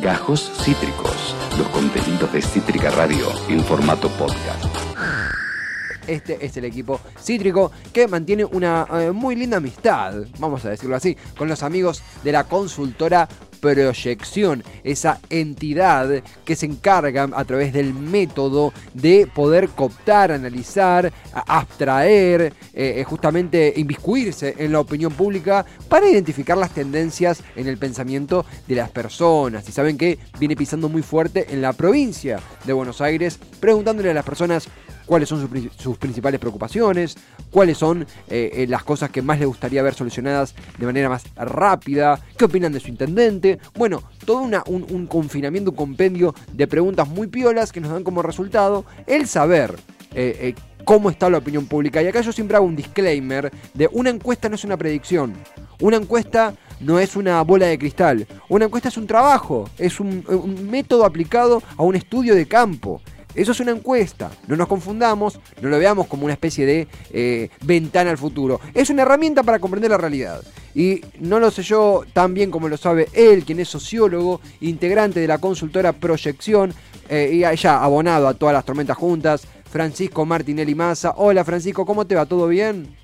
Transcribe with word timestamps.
Gajos 0.00 0.50
Cítricos, 0.64 1.34
los 1.58 1.68
contenidos 1.68 2.32
de 2.32 2.40
Cítrica 2.40 2.90
Radio 2.90 3.26
en 3.50 3.62
formato 3.62 4.08
podcast. 4.08 4.64
Este 6.06 6.44
es 6.44 6.56
el 6.56 6.64
equipo 6.64 6.98
cítrico 7.20 7.70
que 7.92 8.08
mantiene 8.08 8.46
una 8.46 8.86
eh, 8.94 9.10
muy 9.10 9.36
linda 9.36 9.58
amistad, 9.58 10.14
vamos 10.38 10.64
a 10.64 10.70
decirlo 10.70 10.96
así, 10.96 11.16
con 11.36 11.48
los 11.48 11.62
amigos 11.62 12.02
de 12.24 12.32
la 12.32 12.44
consultora 12.44 13.28
proyección, 13.60 14.64
esa 14.84 15.20
entidad 15.30 16.22
que 16.44 16.56
se 16.56 16.66
encarga 16.66 17.28
a 17.32 17.44
través 17.44 17.72
del 17.72 17.94
método 17.94 18.72
de 18.94 19.28
poder 19.32 19.68
cooptar, 19.68 20.32
analizar, 20.32 21.12
abstraer, 21.32 22.52
eh, 22.72 22.94
eh, 22.96 23.04
justamente 23.04 23.72
inviscuirse 23.76 24.54
en 24.58 24.72
la 24.72 24.80
opinión 24.80 25.12
pública 25.12 25.64
para 25.88 26.08
identificar 26.08 26.56
las 26.56 26.70
tendencias 26.70 27.42
en 27.56 27.66
el 27.66 27.78
pensamiento 27.78 28.44
de 28.66 28.74
las 28.76 28.90
personas. 28.90 29.68
Y 29.68 29.72
saben 29.72 29.98
que 29.98 30.18
viene 30.38 30.56
pisando 30.56 30.88
muy 30.88 31.02
fuerte 31.02 31.46
en 31.50 31.62
la 31.62 31.72
provincia 31.72 32.40
de 32.64 32.72
Buenos 32.72 33.00
Aires, 33.00 33.38
preguntándole 33.60 34.10
a 34.10 34.14
las 34.14 34.24
personas 34.24 34.68
cuáles 35.10 35.28
son 35.28 35.50
sus, 35.76 35.98
principales 35.98 36.38
preocupaciones, 36.38 37.16
cuáles 37.50 37.76
son 37.76 38.02
eh, 38.28 38.52
eh, 38.54 38.66
las 38.68 38.84
cosas 38.84 39.10
que 39.10 39.22
más 39.22 39.40
le 39.40 39.46
gustaría 39.46 39.82
ver 39.82 39.92
solucionadas 39.92 40.54
de 40.78 40.86
manera 40.86 41.08
más 41.08 41.24
rápida, 41.34 42.20
qué 42.38 42.44
opinan 42.44 42.72
de 42.72 42.78
su 42.78 42.90
intendente. 42.90 43.58
Bueno, 43.74 44.04
todo 44.24 44.38
un, 44.38 45.06
confinamiento, 45.08 45.72
un 45.72 45.76
compendio 45.76 46.32
de 46.52 46.68
preguntas 46.68 47.08
muy 47.08 47.26
piolas 47.26 47.72
que 47.72 47.80
nos 47.80 47.90
dan 47.90 48.04
como 48.04 48.22
resultado 48.22 48.84
el 49.08 49.26
saber. 49.26 49.74
Eh, 50.14 50.54
cómo 50.84 51.10
está 51.10 51.28
la 51.28 51.38
opinión 51.38 51.66
pública. 51.66 52.00
Y 52.00 52.06
acá 52.06 52.20
yo 52.20 52.30
siempre 52.30 52.56
hago 52.56 52.66
un 52.66 52.76
disclaimer 52.76 53.50
de 53.74 53.88
una 53.90 54.10
encuesta 54.10 54.48
no 54.48 54.54
es 54.54 54.62
una 54.62 54.76
predicción. 54.76 55.34
Una 55.80 55.96
encuesta 55.96 56.54
no 56.78 57.00
es 57.00 57.16
una 57.16 57.42
bola 57.42 57.66
de 57.66 57.78
cristal. 57.78 58.28
Una 58.48 58.66
encuesta 58.66 58.88
es 58.88 58.96
un 58.96 59.08
trabajo, 59.08 59.68
es 59.76 59.98
un 59.98 60.68
método 60.70 61.04
aplicado 61.04 61.64
a 61.76 61.82
un 61.82 61.96
estudio 61.96 62.36
de 62.36 62.46
campo. 62.46 63.02
Eso 63.34 63.52
es 63.52 63.60
una 63.60 63.70
encuesta, 63.70 64.30
no 64.48 64.56
nos 64.56 64.66
confundamos, 64.68 65.38
no 65.60 65.68
lo 65.68 65.78
veamos 65.78 66.06
como 66.06 66.24
una 66.24 66.34
especie 66.34 66.66
de 66.66 66.88
eh, 67.12 67.48
ventana 67.62 68.10
al 68.10 68.18
futuro. 68.18 68.60
Es 68.74 68.90
una 68.90 69.02
herramienta 69.02 69.42
para 69.42 69.58
comprender 69.58 69.90
la 69.90 69.98
realidad. 69.98 70.42
Y 70.74 71.00
no 71.18 71.40
lo 71.40 71.50
sé 71.50 71.62
yo 71.62 72.02
tan 72.12 72.34
bien 72.34 72.50
como 72.50 72.68
lo 72.68 72.76
sabe 72.76 73.08
él, 73.12 73.44
quien 73.44 73.60
es 73.60 73.68
sociólogo, 73.68 74.40
integrante 74.60 75.20
de 75.20 75.26
la 75.26 75.38
consultora 75.38 75.92
Proyección 75.92 76.72
eh, 77.08 77.30
y 77.32 77.56
ya 77.56 77.82
abonado 77.82 78.28
a 78.28 78.34
todas 78.34 78.52
las 78.52 78.64
tormentas 78.64 78.96
juntas, 78.96 79.42
Francisco 79.70 80.24
Martinelli 80.24 80.74
Massa. 80.74 81.14
Hola 81.16 81.44
Francisco, 81.44 81.86
¿cómo 81.86 82.06
te 82.06 82.14
va? 82.14 82.26
¿Todo 82.26 82.48
bien? 82.48 82.96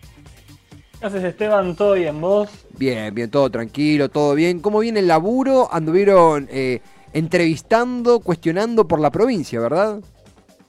Gracias 1.00 1.24
Esteban, 1.24 1.76
¿todo 1.76 1.92
bien 1.92 2.20
vos? 2.20 2.48
Bien, 2.78 3.14
bien, 3.14 3.30
todo 3.30 3.50
tranquilo, 3.50 4.08
todo 4.08 4.34
bien. 4.34 4.60
¿Cómo 4.60 4.80
viene 4.80 5.00
el 5.00 5.08
laburo? 5.08 5.68
Anduvieron 5.70 6.48
eh, 6.50 6.80
entrevistando, 7.12 8.20
cuestionando 8.20 8.88
por 8.88 9.00
la 9.00 9.10
provincia, 9.10 9.60
¿verdad? 9.60 10.00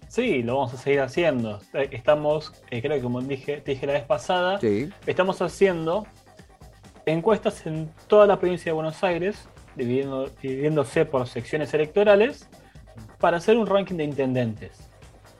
Sí, 0.07 0.41
lo 0.41 0.55
vamos 0.55 0.73
a 0.73 0.77
seguir 0.77 1.01
haciendo. 1.01 1.59
Eh, 1.73 1.89
estamos, 1.91 2.53
eh, 2.71 2.81
creo 2.81 2.95
que 2.97 3.03
como 3.03 3.21
dije, 3.21 3.57
te 3.57 3.71
dije 3.71 3.85
la 3.85 3.93
vez 3.93 4.03
pasada, 4.03 4.59
estamos 5.05 5.41
haciendo 5.41 6.07
encuestas 7.05 7.65
en 7.65 7.89
toda 8.07 8.25
la 8.25 8.39
provincia 8.39 8.71
de 8.71 8.73
Buenos 8.73 9.03
Aires, 9.03 9.47
dividiéndose 9.75 11.05
por 11.05 11.27
secciones 11.27 11.73
electorales, 11.73 12.49
para 13.19 13.37
hacer 13.37 13.57
un 13.57 13.67
ranking 13.67 13.95
de 13.95 14.05
intendentes. 14.05 14.71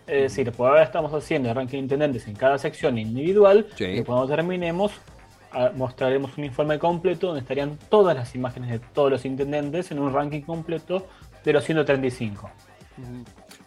Es 0.06 0.22
decir, 0.22 0.52
por 0.52 0.70
ahora 0.70 0.84
estamos 0.84 1.14
haciendo 1.14 1.50
el 1.50 1.56
ranking 1.56 1.78
de 1.78 1.84
intendentes 1.84 2.28
en 2.28 2.36
cada 2.36 2.58
sección 2.58 2.98
individual, 2.98 3.68
y 3.78 4.04
cuando 4.04 4.28
terminemos 4.28 4.94
ah, 5.52 5.72
mostraremos 5.76 6.38
un 6.38 6.46
informe 6.46 6.80
completo 6.80 7.28
donde 7.28 7.42
estarían 7.42 7.78
todas 7.90 8.16
las 8.16 8.34
imágenes 8.36 8.70
de 8.70 8.80
todos 8.80 9.12
los 9.12 9.26
intendentes 9.26 9.92
en 9.92 10.00
un 10.00 10.14
ranking 10.14 10.42
completo 10.42 11.06
de 11.44 11.54
los 11.54 11.64
135. 11.64 12.50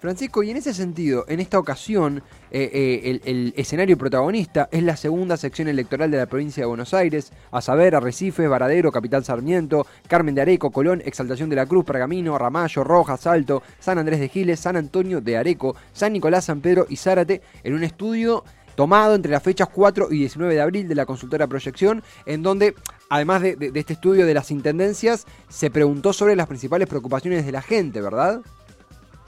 Francisco, 0.00 0.42
y 0.42 0.50
en 0.50 0.56
ese 0.56 0.72
sentido, 0.72 1.26
en 1.28 1.40
esta 1.40 1.58
ocasión, 1.58 2.22
eh, 2.50 2.70
eh, 2.72 3.20
el, 3.24 3.52
escenario 3.54 3.98
protagonista 3.98 4.66
es 4.72 4.82
la 4.82 4.96
segunda 4.96 5.36
sección 5.36 5.68
electoral 5.68 6.10
de 6.10 6.16
la 6.16 6.24
provincia 6.24 6.62
de 6.62 6.66
Buenos 6.66 6.94
Aires, 6.94 7.32
a 7.52 7.60
saber, 7.60 7.94
Arrecife, 7.94 8.48
Varadero, 8.48 8.90
Capital 8.90 9.24
Sarmiento, 9.24 9.86
Carmen 10.08 10.34
de 10.34 10.40
Areco, 10.40 10.70
Colón, 10.70 11.02
Exaltación 11.04 11.50
de 11.50 11.56
la 11.56 11.66
Cruz, 11.66 11.84
Pergamino, 11.84 12.38
Ramallo, 12.38 12.82
Rojas, 12.82 13.20
Salto, 13.20 13.62
San 13.78 13.98
Andrés 13.98 14.20
de 14.20 14.30
Giles, 14.30 14.60
San 14.60 14.76
Antonio 14.76 15.20
de 15.20 15.36
Areco, 15.36 15.76
San 15.92 16.14
Nicolás, 16.14 16.46
San 16.46 16.62
Pedro 16.62 16.86
y 16.88 16.96
Zárate, 16.96 17.42
en 17.62 17.74
un 17.74 17.84
estudio 17.84 18.42
tomado 18.76 19.14
entre 19.14 19.32
las 19.32 19.42
fechas 19.42 19.68
4 19.68 20.08
y 20.10 20.20
19 20.20 20.54
de 20.54 20.60
abril 20.62 20.88
de 20.88 20.94
la 20.94 21.04
consultora 21.04 21.46
Proyección, 21.46 22.02
en 22.24 22.42
donde, 22.42 22.74
además 23.10 23.42
de, 23.42 23.56
de 23.56 23.78
este 23.78 23.92
estudio 23.92 24.24
de 24.24 24.32
las 24.32 24.50
intendencias, 24.50 25.26
se 25.50 25.70
preguntó 25.70 26.14
sobre 26.14 26.36
las 26.36 26.46
principales 26.46 26.88
preocupaciones 26.88 27.44
de 27.44 27.52
la 27.52 27.60
gente, 27.60 28.00
¿verdad? 28.00 28.40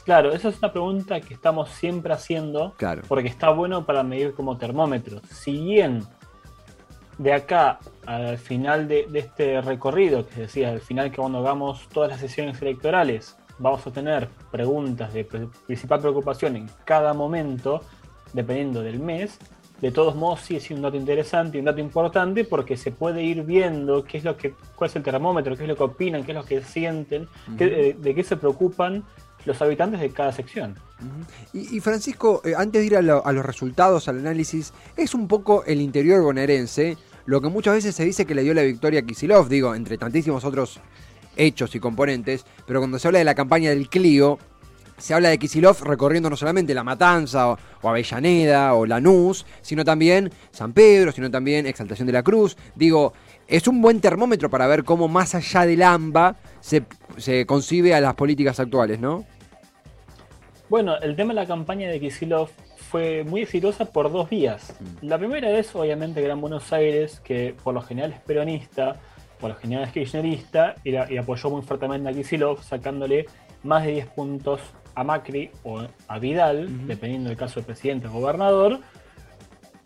Claro, 0.05 0.33
esa 0.33 0.49
es 0.49 0.59
una 0.59 0.73
pregunta 0.73 1.21
que 1.21 1.33
estamos 1.33 1.71
siempre 1.71 2.13
haciendo, 2.13 2.75
claro. 2.77 3.03
porque 3.07 3.29
está 3.29 3.51
bueno 3.51 3.87
para 3.87 4.03
medir 4.03 4.35
como 4.35 4.57
termómetros. 4.57 5.23
Si 5.31 5.63
bien 5.63 6.05
de 7.19 7.33
acá 7.33 7.79
al 8.07 8.37
final 8.39 8.89
de, 8.89 9.07
este 9.15 9.61
recorrido, 9.61 10.27
que 10.27 10.43
decía, 10.43 10.71
al 10.71 10.81
final 10.81 11.11
que 11.11 11.19
cuando 11.19 11.39
hagamos 11.39 11.89
todas 11.89 12.11
las 12.11 12.21
sesiones 12.21 12.61
electorales, 12.61 13.37
vamos 13.59 13.87
a 13.87 13.93
tener 13.93 14.29
preguntas 14.51 15.13
de 15.13 15.25
principal 15.25 16.01
preocupación 16.01 16.57
en 16.57 16.71
cada 16.85 17.13
momento, 17.15 17.83
dependiendo 18.33 18.83
del 18.83 18.99
mes, 18.99 19.39
de 19.81 19.91
todos 19.91 20.15
modos 20.15 20.41
sí 20.43 20.57
es 20.57 20.71
un 20.71 20.81
dato 20.81 20.97
interesante 20.97 21.59
y 21.59 21.61
un 21.61 21.67
dato 21.67 21.81
importante 21.81 22.45
porque 22.45 22.77
se 22.77 22.93
puede 22.93 23.23
ir 23.23 23.43
viendo 23.43 24.05
qué 24.05 24.19
es 24.19 24.25
lo 24.25 24.37
que, 24.37 24.55
cuál 24.77 24.89
es 24.89 24.97
el 24.97 25.03
termómetro, 25.03 25.57
qué 25.57 25.65
es 25.65 25.69
lo 25.69 25.77
que 25.77 25.83
opinan, 25.83 26.23
qué 26.25 26.33
es 26.33 26.39
lo 26.39 26.45
que 26.45 26.63
sienten, 26.63 27.29
de, 27.49 27.97
de, 27.99 28.15
qué 28.15 28.23
se 28.23 28.37
preocupan 28.37 29.05
los 29.45 29.61
habitantes 29.61 30.01
de 30.01 30.11
cada 30.11 30.33
sección. 30.33 30.77
y, 31.53 31.81
Francisco, 31.81 32.43
eh, 32.45 32.55
antes 32.57 32.81
de 32.81 32.87
ir 32.87 32.97
a, 32.97 33.03
los 33.03 33.47
resultados, 33.47 34.09
al 34.09 34.19
análisis, 34.19 34.73
es 34.97 35.15
un 35.15 35.29
poco 35.29 35.65
el 35.65 35.81
interior 35.81 36.23
bonaerense 36.23 36.97
lo 37.25 37.41
que 37.41 37.49
muchas 37.49 37.75
veces 37.75 37.95
se 37.95 38.05
dice 38.05 38.27
que 38.27 38.35
le 38.35 38.43
dio 38.43 38.53
la 38.53 38.63
victoria 38.63 39.01
a 39.01 39.03
Kisilov, 39.05 39.49
digo, 39.49 39.75
entre 39.75 39.97
tantísimos 39.97 40.45
otros 40.45 40.81
hechos 41.37 41.75
y 41.75 41.81
componentes, 41.81 42.45
pero 42.67 42.81
cuando 42.81 42.99
se 42.99 43.07
habla 43.09 43.21
de 43.21 43.25
la 43.25 43.35
campaña 43.35 43.71
del 43.71 43.89
Clio, 43.89 44.39
se 44.99 45.15
habla 45.15 45.29
de 45.31 45.39
Kisilov 45.39 45.83
recorriendo 45.83 46.29
no 46.31 46.37
solamente 46.37 46.75
La 46.75 46.85
Matanza 46.85 47.49
o, 47.49 47.59
o, 47.81 47.89
Avellaneda 47.89 48.75
o 48.75 48.87
Lanús, 48.87 49.47
sino 49.61 49.85
también 49.85 50.31
San 50.51 50.73
Pedro, 50.73 51.13
sino 51.13 51.31
también 51.31 51.67
Exaltación 51.67 52.07
de 52.07 52.13
la 52.13 52.23
Cruz. 52.23 52.57
Digo, 52.75 53.13
es 53.49 53.69
un 53.69 53.83
buen 53.83 54.01
termómetro 54.01 54.51
para 54.51 54.67
ver 54.67 54.85
cómo 54.85 55.09
más 55.09 55.35
allá 55.35 55.67
del 55.67 55.83
AMBA 55.83 56.37
se, 56.61 56.85
se 57.17 57.47
concibe 57.47 57.95
a 57.95 58.01
las 58.01 58.15
políticas 58.15 58.61
actuales, 58.61 59.01
¿no? 59.01 59.25
Bueno, 60.69 60.97
el 61.01 61.17
tema 61.17 61.35
de 61.35 61.41
la 61.41 61.47
campaña 61.47 61.91
de 61.91 62.01
Kisilov 62.01 62.49
fue 62.93 63.25
muy 63.25 63.43
exitosa 63.43 63.87
por 63.87 64.11
dos 64.13 64.29
vías. 64.31 64.75
Mm. 64.81 65.07
La 65.07 65.19
primera 65.19 65.51
es, 65.59 65.75
obviamente, 65.75 66.21
Gran 66.21 66.41
Buenos 66.41 66.73
Aires, 66.73 67.21
que 67.21 67.55
por 67.63 67.75
lo 67.75 67.83
general 67.83 68.13
es 68.13 68.21
peronista, 68.21 68.97
por 69.41 69.51
lo 69.51 69.57
general 69.57 69.85
es 69.85 69.93
kirchnerista, 69.93 70.77
y, 70.85 70.95
apoyó 70.95 71.51
muy 71.51 71.63
fuertemente 71.63 72.09
a 72.09 72.13
Kisilov, 72.13 72.63
sacándole 72.63 73.27
más 73.63 73.85
de 73.85 73.93
10 73.93 74.07
puntos 74.09 74.61
a 74.95 75.05
Macri 75.05 75.51
o 75.63 75.83
a 76.07 76.19
Vidal, 76.19 76.87
dependiendo 76.87 77.29
del 77.31 77.39
caso 77.39 77.57
del 77.57 77.65
presidente 77.65 78.09
o 78.09 78.13
gobernador. 78.13 78.81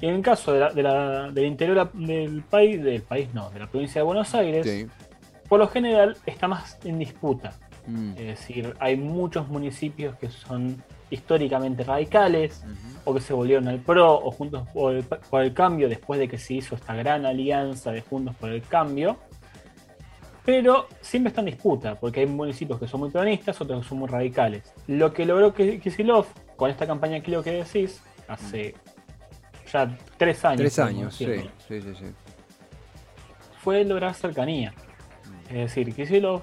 Y 0.01 0.07
en 0.07 0.17
el 0.17 0.23
caso 0.23 0.53
del 0.53 1.45
interior 1.45 1.91
del 1.93 2.43
país, 2.43 2.83
del 2.83 3.03
país 3.03 3.29
no, 3.33 3.51
de 3.51 3.61
la 3.61 3.67
provincia 3.67 4.01
de 4.01 4.05
Buenos 4.05 4.35
Aires, 4.35 4.87
por 5.49 5.59
lo 5.59 5.69
general 5.69 6.17
está 6.27 6.49
más 6.49 6.79
en 6.85 6.99
disputa. 6.99 7.55
Mm. 7.87 8.11
Es 8.11 8.27
decir, 8.27 8.75
hay 8.79 8.97
muchos 8.97 9.49
municipios 9.49 10.17
que 10.17 10.29
son 10.29 10.83
históricamente 11.09 11.85
radicales 11.85 12.65
o 13.05 13.15
que 13.15 13.21
se 13.21 13.33
volvieron 13.33 13.69
al 13.69 13.79
PRO 13.79 14.15
o 14.15 14.31
Juntos 14.33 14.69
por 14.75 15.43
el, 15.43 15.55
Cambio 15.55 15.89
después 15.89 16.19
de 16.19 16.29
que 16.29 16.37
se 16.37 16.55
hizo 16.55 16.75
esta 16.75 16.95
gran 16.95 17.25
alianza 17.25 17.93
de 17.93 18.03
Juntos 18.03 18.35
por 18.37 18.51
el 18.51 18.63
Cambio. 18.63 19.17
Pero 20.45 20.87
siempre 21.01 21.31
está 21.31 21.41
en 21.41 21.47
disputa, 21.47 21.97
porque 21.97 22.21
hay 22.21 22.27
municipios 22.27 22.79
que 22.79 22.87
son 22.87 23.01
muy 23.01 23.11
peronistas, 23.11 23.61
otros 23.61 23.83
que 23.83 23.89
son 23.89 23.99
muy 23.99 24.09
radicales. 24.09 24.73
Lo 24.87 25.13
que 25.13 25.27
logró 25.27 25.53
Kisilov 25.53 26.27
con 26.55 26.71
esta 26.71 26.87
campaña 26.87 27.21
que 27.21 27.33
lo 27.33 27.43
que 27.43 27.51
decís, 27.51 28.01
hace 28.29 28.75
ya 29.73 29.97
tres 30.17 30.45
años. 30.45 30.61
Tres 30.61 30.79
años, 30.79 31.15
sí, 31.15 31.27
sí, 31.69 31.81
sí, 31.81 32.05
Fue 33.61 33.85
lograr 33.85 34.15
cercanía. 34.15 34.73
Es 35.49 35.75
decir, 35.75 35.95
Kisilov 35.95 36.43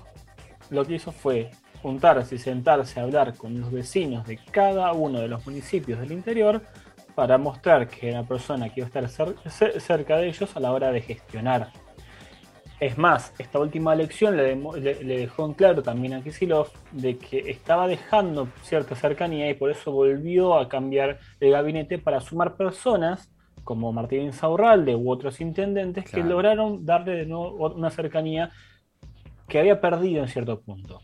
lo 0.70 0.86
que 0.86 0.96
hizo 0.96 1.12
fue 1.12 1.52
juntarse 1.82 2.36
y 2.36 2.38
sentarse 2.40 3.00
a 3.00 3.04
hablar 3.04 3.36
con 3.36 3.60
los 3.60 3.72
vecinos 3.72 4.26
de 4.26 4.38
cada 4.38 4.94
uno 4.94 5.20
de 5.20 5.28
los 5.28 5.46
municipios 5.46 6.00
del 6.00 6.14
interior 6.14 6.62
para 7.14 7.38
mostrar 7.38 7.88
que 7.88 8.10
era 8.10 8.20
una 8.22 8.28
persona 8.28 8.70
que 8.70 8.80
iba 8.82 8.88
a 8.88 9.08
estar 9.08 9.80
cerca 9.80 10.18
de 10.18 10.28
ellos 10.28 10.56
a 10.56 10.60
la 10.60 10.72
hora 10.72 10.92
de 10.92 11.02
gestionar. 11.02 11.72
Es 12.84 12.98
más, 12.98 13.34
esta 13.40 13.60
última 13.60 13.94
elección 13.94 14.36
le, 14.36 14.56
dejó 15.06 15.46
en 15.46 15.54
claro 15.54 15.82
también 15.82 16.16
a 16.16 16.22
Kisilov 16.22 16.68
de 16.92 17.18
que 17.18 17.50
estaba 17.50 17.88
dejando 17.88 18.50
cierta 18.62 18.94
cercanía 18.94 19.50
y 19.50 19.54
por 19.54 19.72
eso 19.72 19.94
volvió 19.94 20.58
a 20.58 20.68
cambiar 20.68 21.18
el 21.40 21.52
gabinete 21.52 21.98
para 21.98 22.20
sumar 22.20 22.58
personas 22.58 23.32
como 23.64 23.94
Martín 23.94 24.34
Saurralde 24.34 24.98
u 24.98 25.10
otros 25.10 25.40
intendentes 25.40 26.04
que 26.12 26.26
lograron 26.26 26.86
darle 26.86 27.14
de 27.14 27.26
nuevo 27.26 27.74
una 27.74 27.90
cercanía 27.90 28.52
que 29.48 29.60
había 29.60 29.80
perdido 29.80 30.22
en 30.22 30.28
cierto 30.28 30.60
punto. 30.60 31.00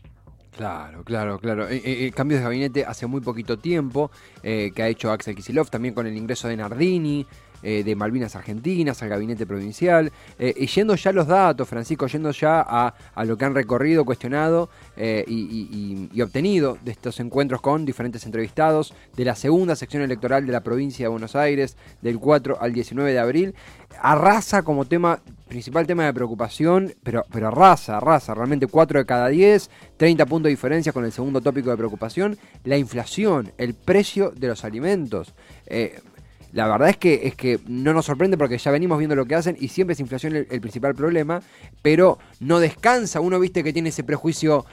Claro, 0.50 1.02
claro, 1.02 1.38
claro. 1.38 1.66
Eh, 1.66 1.76
eh, 1.76 2.06
eh, 2.06 2.12
cambios 2.12 2.40
de 2.40 2.44
gabinete 2.44 2.84
hace 2.84 3.06
muy 3.06 3.22
poquito 3.22 3.58
tiempo 3.58 4.10
que 4.42 4.82
ha 4.82 4.88
hecho 4.88 5.10
Axel 5.10 5.34
Kisilov, 5.34 5.70
también 5.70 5.94
con 5.94 6.06
el 6.06 6.14
ingreso 6.14 6.46
de 6.46 6.58
Nardini, 6.58 7.26
eh, 7.62 7.82
de 7.84 7.94
Malvinas 7.94 8.36
Argentinas, 8.36 9.02
al 9.02 9.10
gabinete 9.10 9.46
provincial, 9.46 10.10
eh, 10.38 10.54
y 10.56 10.66
yendo 10.66 10.94
ya 10.94 11.10
a 11.10 11.12
los 11.12 11.26
datos, 11.26 11.68
Francisco, 11.68 12.06
yendo 12.06 12.30
ya 12.30 12.60
a, 12.60 13.24
lo 13.24 13.36
que 13.36 13.44
han 13.44 13.54
recorrido, 13.54 14.04
cuestionado 14.04 14.70
eh, 14.96 15.24
y, 15.26 16.20
obtenido 16.20 16.78
de 16.84 16.92
estos 16.92 17.20
encuentros 17.20 17.60
con 17.60 17.84
diferentes 17.84 18.24
entrevistados 18.26 18.94
de 19.16 19.24
la 19.24 19.34
segunda 19.34 19.76
sección 19.76 20.02
electoral 20.02 20.46
de 20.46 20.52
la 20.52 20.60
provincia 20.60 21.04
de 21.04 21.08
Buenos 21.08 21.36
Aires, 21.36 21.76
del 22.02 22.18
4 22.18 22.58
al 22.60 22.72
19 22.72 23.12
de 23.12 23.18
abril, 23.18 23.54
arrasa 24.00 24.62
como 24.62 24.84
tema 24.84 25.20
principal 25.48 25.86
tema 25.86 26.04
de 26.04 26.14
preocupación, 26.14 26.94
pero, 27.02 27.24
pero 27.30 27.48
arrasa, 27.48 27.96
arrasa, 27.96 28.34
realmente 28.34 28.68
4 28.68 29.00
de 29.00 29.06
cada 29.06 29.28
10, 29.28 29.68
30 29.96 30.24
puntos 30.26 30.44
de 30.44 30.50
diferencia 30.50 30.92
con 30.92 31.04
el 31.04 31.12
segundo 31.12 31.40
tópico 31.40 31.70
de 31.70 31.76
preocupación, 31.76 32.38
la 32.64 32.76
inflación, 32.76 33.52
el 33.58 33.74
precio 33.74 34.30
de 34.30 34.48
los 34.48 34.64
alimentos. 34.64 35.34
La 36.52 36.66
verdad 36.66 36.88
es 36.88 36.96
que, 36.96 37.20
es 37.24 37.34
que 37.34 37.60
no 37.68 37.92
nos 37.92 38.06
sorprende 38.06 38.36
porque 38.36 38.58
ya 38.58 38.70
venimos 38.70 38.98
viendo 38.98 39.14
lo 39.14 39.26
que 39.26 39.36
hacen 39.36 39.56
y 39.60 39.68
siempre 39.68 39.92
es 39.94 40.00
inflación 40.00 40.34
el, 40.34 40.60
principal 40.60 40.94
problema, 40.94 41.40
pero 41.80 42.18
no 42.40 42.58
descansa. 42.58 43.20
Uno 43.20 43.38
viste 43.38 43.62
que 43.62 43.72
tiene 43.72 43.90
ese 43.90 44.02
prejuicio 44.02 44.64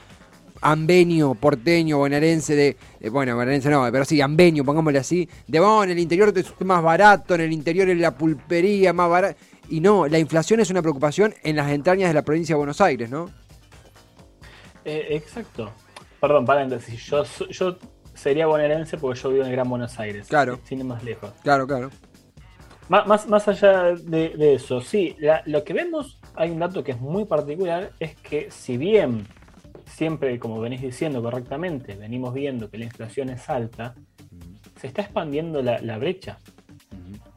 ambenio, 0.60 1.34
porteño, 1.34 1.98
bonaerense 1.98 2.56
de, 2.56 2.76
bueno, 3.10 3.36
bonaerense 3.36 3.70
no, 3.70 3.88
pero 3.92 4.04
sí, 4.04 4.20
ambenio, 4.20 4.64
pongámosle 4.64 4.98
así, 4.98 5.28
de 5.46 5.60
bueno, 5.60 5.84
en 5.84 5.90
el 5.90 5.98
interior 6.00 6.32
es 6.36 6.52
más 6.64 6.82
barato, 6.82 7.36
en 7.36 7.42
el 7.42 7.52
interior 7.52 7.88
es 7.88 7.98
la 7.98 8.16
pulpería 8.16 8.92
más 8.92 9.08
barato. 9.08 9.38
Y 9.70 9.80
no, 9.80 10.08
la 10.08 10.18
inflación 10.18 10.58
es 10.58 10.70
una 10.70 10.82
preocupación 10.82 11.34
en 11.44 11.54
las 11.54 11.70
entrañas 11.70 12.08
de 12.08 12.14
la 12.14 12.22
provincia 12.22 12.54
de 12.54 12.58
Buenos 12.58 12.80
Aires, 12.80 13.08
¿no? 13.08 13.30
Eh, 14.84 15.08
exacto. 15.10 15.70
Perdón, 16.20 16.44
paréntesis. 16.44 17.00
Yo, 17.04 17.22
yo 17.50 17.78
sería 18.18 18.46
bonaerense 18.46 18.98
porque 18.98 19.20
yo 19.20 19.30
vivo 19.30 19.42
en 19.42 19.48
el 19.48 19.52
Gran 19.52 19.68
Buenos 19.70 19.98
Aires. 19.98 20.28
Claro. 20.28 20.58
Sin 20.64 20.86
más 20.86 21.02
lejos. 21.04 21.32
Claro, 21.42 21.66
claro. 21.66 21.90
Más, 22.88 23.28
más, 23.28 23.46
allá 23.46 23.94
de, 23.94 24.54
eso, 24.54 24.80
sí, 24.80 25.14
lo 25.44 25.62
que 25.62 25.74
vemos, 25.74 26.18
hay 26.34 26.50
un 26.50 26.58
dato 26.58 26.82
que 26.82 26.92
es 26.92 27.00
muy 27.00 27.26
particular, 27.26 27.92
es 28.00 28.16
que 28.16 28.50
si 28.50 28.78
bien 28.78 29.26
siempre, 29.84 30.38
como 30.38 30.58
venís 30.58 30.80
diciendo 30.80 31.22
correctamente, 31.22 31.96
venimos 31.96 32.32
viendo 32.32 32.70
que 32.70 32.78
la 32.78 32.86
inflación 32.86 33.28
es 33.28 33.50
alta, 33.50 33.94
se 34.80 34.86
está 34.86 35.02
expandiendo 35.02 35.60
la, 35.60 35.98
brecha. 35.98 36.38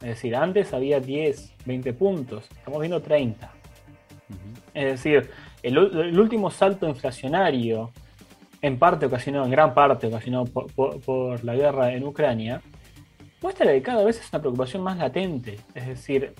Es 0.00 0.08
decir, 0.08 0.34
antes 0.34 0.72
había 0.72 1.00
10, 1.00 1.54
20 1.66 1.92
puntos, 1.92 2.48
estamos 2.50 2.80
viendo 2.80 3.02
30. 3.02 3.52
Es 4.72 4.84
decir, 4.84 5.28
el, 5.62 5.76
el, 5.76 6.18
último 6.18 6.50
salto 6.50 6.88
inflacionario 6.88 7.92
en 8.62 8.78
parte 8.78 9.06
ocasionado, 9.06 9.44
en 9.44 9.50
gran 9.50 9.74
parte 9.74 10.06
ocasionado 10.06 10.44
por, 10.46 11.44
la 11.44 11.54
guerra 11.54 11.92
en 11.92 12.04
Ucrania, 12.04 12.62
muestra 13.42 13.72
que 13.72 13.82
cada 13.82 14.04
vez 14.04 14.20
es 14.20 14.32
una 14.32 14.40
preocupación 14.40 14.82
más 14.84 14.96
latente. 14.96 15.58
Es 15.74 15.88
decir, 15.88 16.32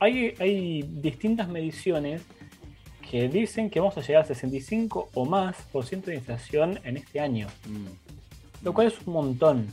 hay, 0.00 0.34
hay 0.40 0.82
distintas 0.82 1.48
mediciones 1.48 2.22
que 3.08 3.28
dicen 3.28 3.70
que 3.70 3.80
vamos 3.80 3.96
a 3.96 4.00
llegar 4.02 4.24
a 4.24 4.26
65 4.26 5.10
o 5.14 5.24
más 5.24 5.56
por 5.72 5.84
ciento 5.84 6.10
de 6.10 6.16
inflación 6.16 6.80
en 6.84 6.96
este 6.96 7.20
año. 7.20 7.46
Mm. 7.66 8.64
Lo 8.64 8.74
cual 8.74 8.88
es 8.88 9.06
un 9.06 9.12
montón. 9.12 9.68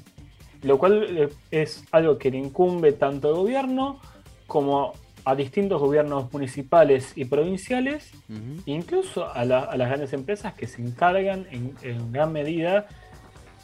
Lo 0.61 0.77
cual 0.77 1.17
eh, 1.17 1.29
es 1.51 1.83
algo 1.91 2.17
que 2.17 2.31
le 2.31 2.37
incumbe 2.37 2.93
tanto 2.93 3.29
al 3.29 3.35
gobierno 3.35 3.99
como 4.45 4.93
a 5.27 5.35
distintos 5.35 5.81
gobiernos 5.81 6.31
municipales 6.31 7.11
y 7.17 7.25
provinciales, 7.25 8.11
incluso 8.65 9.29
a, 9.29 9.43
las 9.43 9.89
grandes 9.89 10.13
empresas 10.13 10.53
que 10.53 10.67
se 10.67 10.81
encargan 10.81 11.45
en, 11.51 12.13
gran 12.13 12.31
medida 12.31 12.87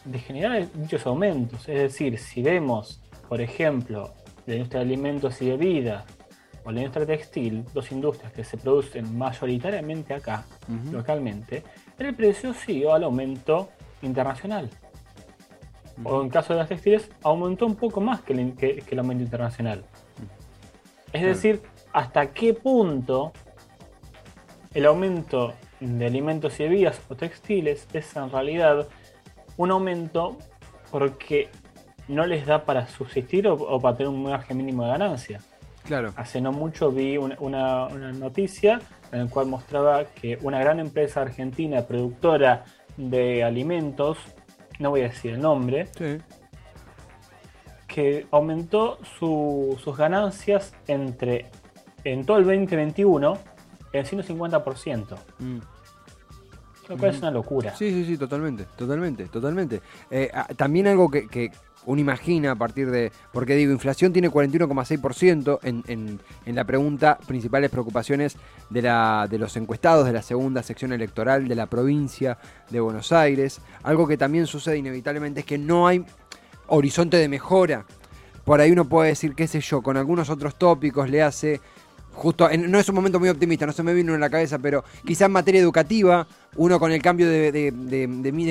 de 0.04 0.19
generar 0.19 0.68
dichos 0.74 1.06
aumentos. 1.06 1.69
Es 1.69 1.80
decir, 1.80 2.18
si 2.19 2.44
vemos, 2.44 3.00
por 3.30 3.39
ejemplo, 3.39 4.13
la 4.45 4.56
industria 4.56 4.81
de 4.81 4.88
alimentos 4.88 5.42
y 5.42 5.51
bebidas 5.51 6.04
o 6.65 6.71
la 6.74 6.81
industria 6.81 7.06
textil, 7.06 7.63
dos 7.74 7.89
industrias 7.94 8.33
que 8.33 8.44
se 8.44 8.57
producen 8.57 9.18
mayoritariamente 9.18 10.13
acá, 10.13 10.44
localmente, 10.92 11.63
el 11.98 12.13
precio 12.13 12.54
siguió 12.54 12.94
al 12.94 13.06
aumento 13.06 13.69
internacional. 14.01 14.69
O 16.04 16.21
en 16.21 16.27
caso 16.27 16.51
de 16.51 16.60
las 16.60 16.68
textiles, 16.68 17.10
aumentó 17.24 17.65
un 17.65 17.75
poco 17.77 18.01
más 18.01 18.19
que 18.19 18.33
el 18.33 19.00
aumento 19.00 19.24
internacional. 19.24 19.86
Es 21.13 21.21
decir, 21.21 21.62
hasta 21.94 22.33
qué 22.33 22.56
punto 22.56 23.31
el 24.74 24.86
aumento 24.88 25.54
de 25.80 26.06
alimentos 26.06 26.60
y 26.60 26.63
bebidas 26.63 27.00
o 27.07 27.15
textiles 27.15 27.88
es 27.94 28.15
en 28.15 28.31
realidad 28.31 28.88
un 29.57 29.71
aumento 29.71 30.38
porque 30.89 31.50
no 32.07 32.25
les 32.25 32.48
da 32.48 32.65
para 32.65 32.88
subsistir 32.88 33.48
o, 33.48 33.80
para 33.80 33.95
tener 33.95 34.10
un 34.10 34.24
margen 34.24 34.57
mínimo 34.57 34.83
de 34.83 34.89
ganancia. 34.89 35.39
Claro. 35.83 36.13
Hace 36.15 36.42
no 36.42 36.51
mucho 36.51 36.92
vi 36.92 37.18
una, 37.18 37.89
noticia 37.89 38.80
en 39.12 39.25
la 39.25 39.27
cual 39.27 39.48
mostraba 39.48 40.06
que 40.06 40.39
una 40.42 40.60
gran 40.60 40.80
empresa 40.80 41.21
argentina 41.21 41.86
productora 41.86 42.63
de 42.98 43.44
alimentos, 43.44 44.18
no 44.80 44.89
voy 44.89 45.01
a 45.01 45.10
decir 45.10 45.33
el 45.33 45.42
nombre, 45.42 45.88
sí 45.95 46.18
que 47.93 48.25
aumentó 48.31 48.97
sus 49.19 49.95
ganancias 49.95 50.73
entre 50.87 51.51
en 52.03 52.25
todo 52.25 52.37
el 52.37 52.45
2021 52.45 53.37
en 53.93 54.05
150%. 54.05 55.15
Mm. 55.37 55.57
Lo 56.89 56.97
cual 56.97 57.11
es 57.11 57.19
una 57.19 57.31
locura. 57.31 57.75
Sí, 57.75 57.91
sí, 57.91 58.03
sí, 58.03 58.17
totalmente, 58.17 58.65
totalmente, 58.75 59.25
totalmente. 59.25 59.81
Eh, 60.09 60.29
ah, 60.33 60.47
también 60.57 60.87
algo 60.87 61.09
que, 61.09 61.51
uno 61.85 62.01
imagina 62.01 62.51
a 62.51 62.55
partir 62.55 62.89
de, 62.89 63.11
porque 63.31 63.55
digo, 63.55 63.71
inflación 63.71 64.11
tiene 64.11 64.29
41,6% 64.31 65.59
en, 65.63 65.83
en, 65.87 66.19
en 66.45 66.55
la 66.55 66.63
pregunta 66.63 67.19
principales 67.27 67.69
preocupaciones 67.69 68.37
de, 68.69 68.81
la, 68.81 69.27
de 69.29 69.37
los 69.37 69.55
encuestados 69.55 70.05
de 70.05 70.13
la 70.13 70.21
segunda 70.21 70.63
sección 70.63 70.93
electoral 70.93 71.47
de 71.47 71.55
la 71.55 71.67
provincia 71.67 72.37
de 72.69 72.79
Buenos 72.79 73.11
Aires. 73.11 73.61
Algo 73.83 74.07
que 74.07 74.17
también 74.17 74.47
sucede 74.47 74.77
inevitablemente 74.77 75.41
es 75.41 75.45
que 75.45 75.57
no 75.57 75.87
hay 75.87 76.03
horizonte 76.68 77.18
de 77.18 77.27
mejora. 77.27 77.86
Por 78.44 78.60
ahí 78.60 78.71
uno 78.71 78.86
puede 78.86 79.10
decir, 79.10 79.36
qué 79.36 79.48
sé 79.48 79.62
yo, 79.62 79.81
con 79.81 79.98
algunos 79.98 80.30
otros 80.30 80.56
tópicos 80.56 81.10
le 81.10 81.21
hace, 81.21 81.62
justo, 82.13 82.50
no 82.57 82.80
es 82.80 82.89
un 82.89 82.95
momento 82.95 83.19
muy 83.19 83.30
optimista, 83.30 83.65
no 83.65 83.71
se 83.71 83.83
me 83.83 83.94
vino 83.94 84.13
en 84.13 84.19
la 84.19 84.30
cabeza, 84.30 84.60
pero 84.60 84.83
quizá 85.06 85.25
en 85.25 85.31
materia 85.31 85.62
educativa, 85.62 86.27
uno 86.57 86.80
con 86.80 86.92
el 86.92 87.01
cambio 87.01 87.27
de, 87.27 87.71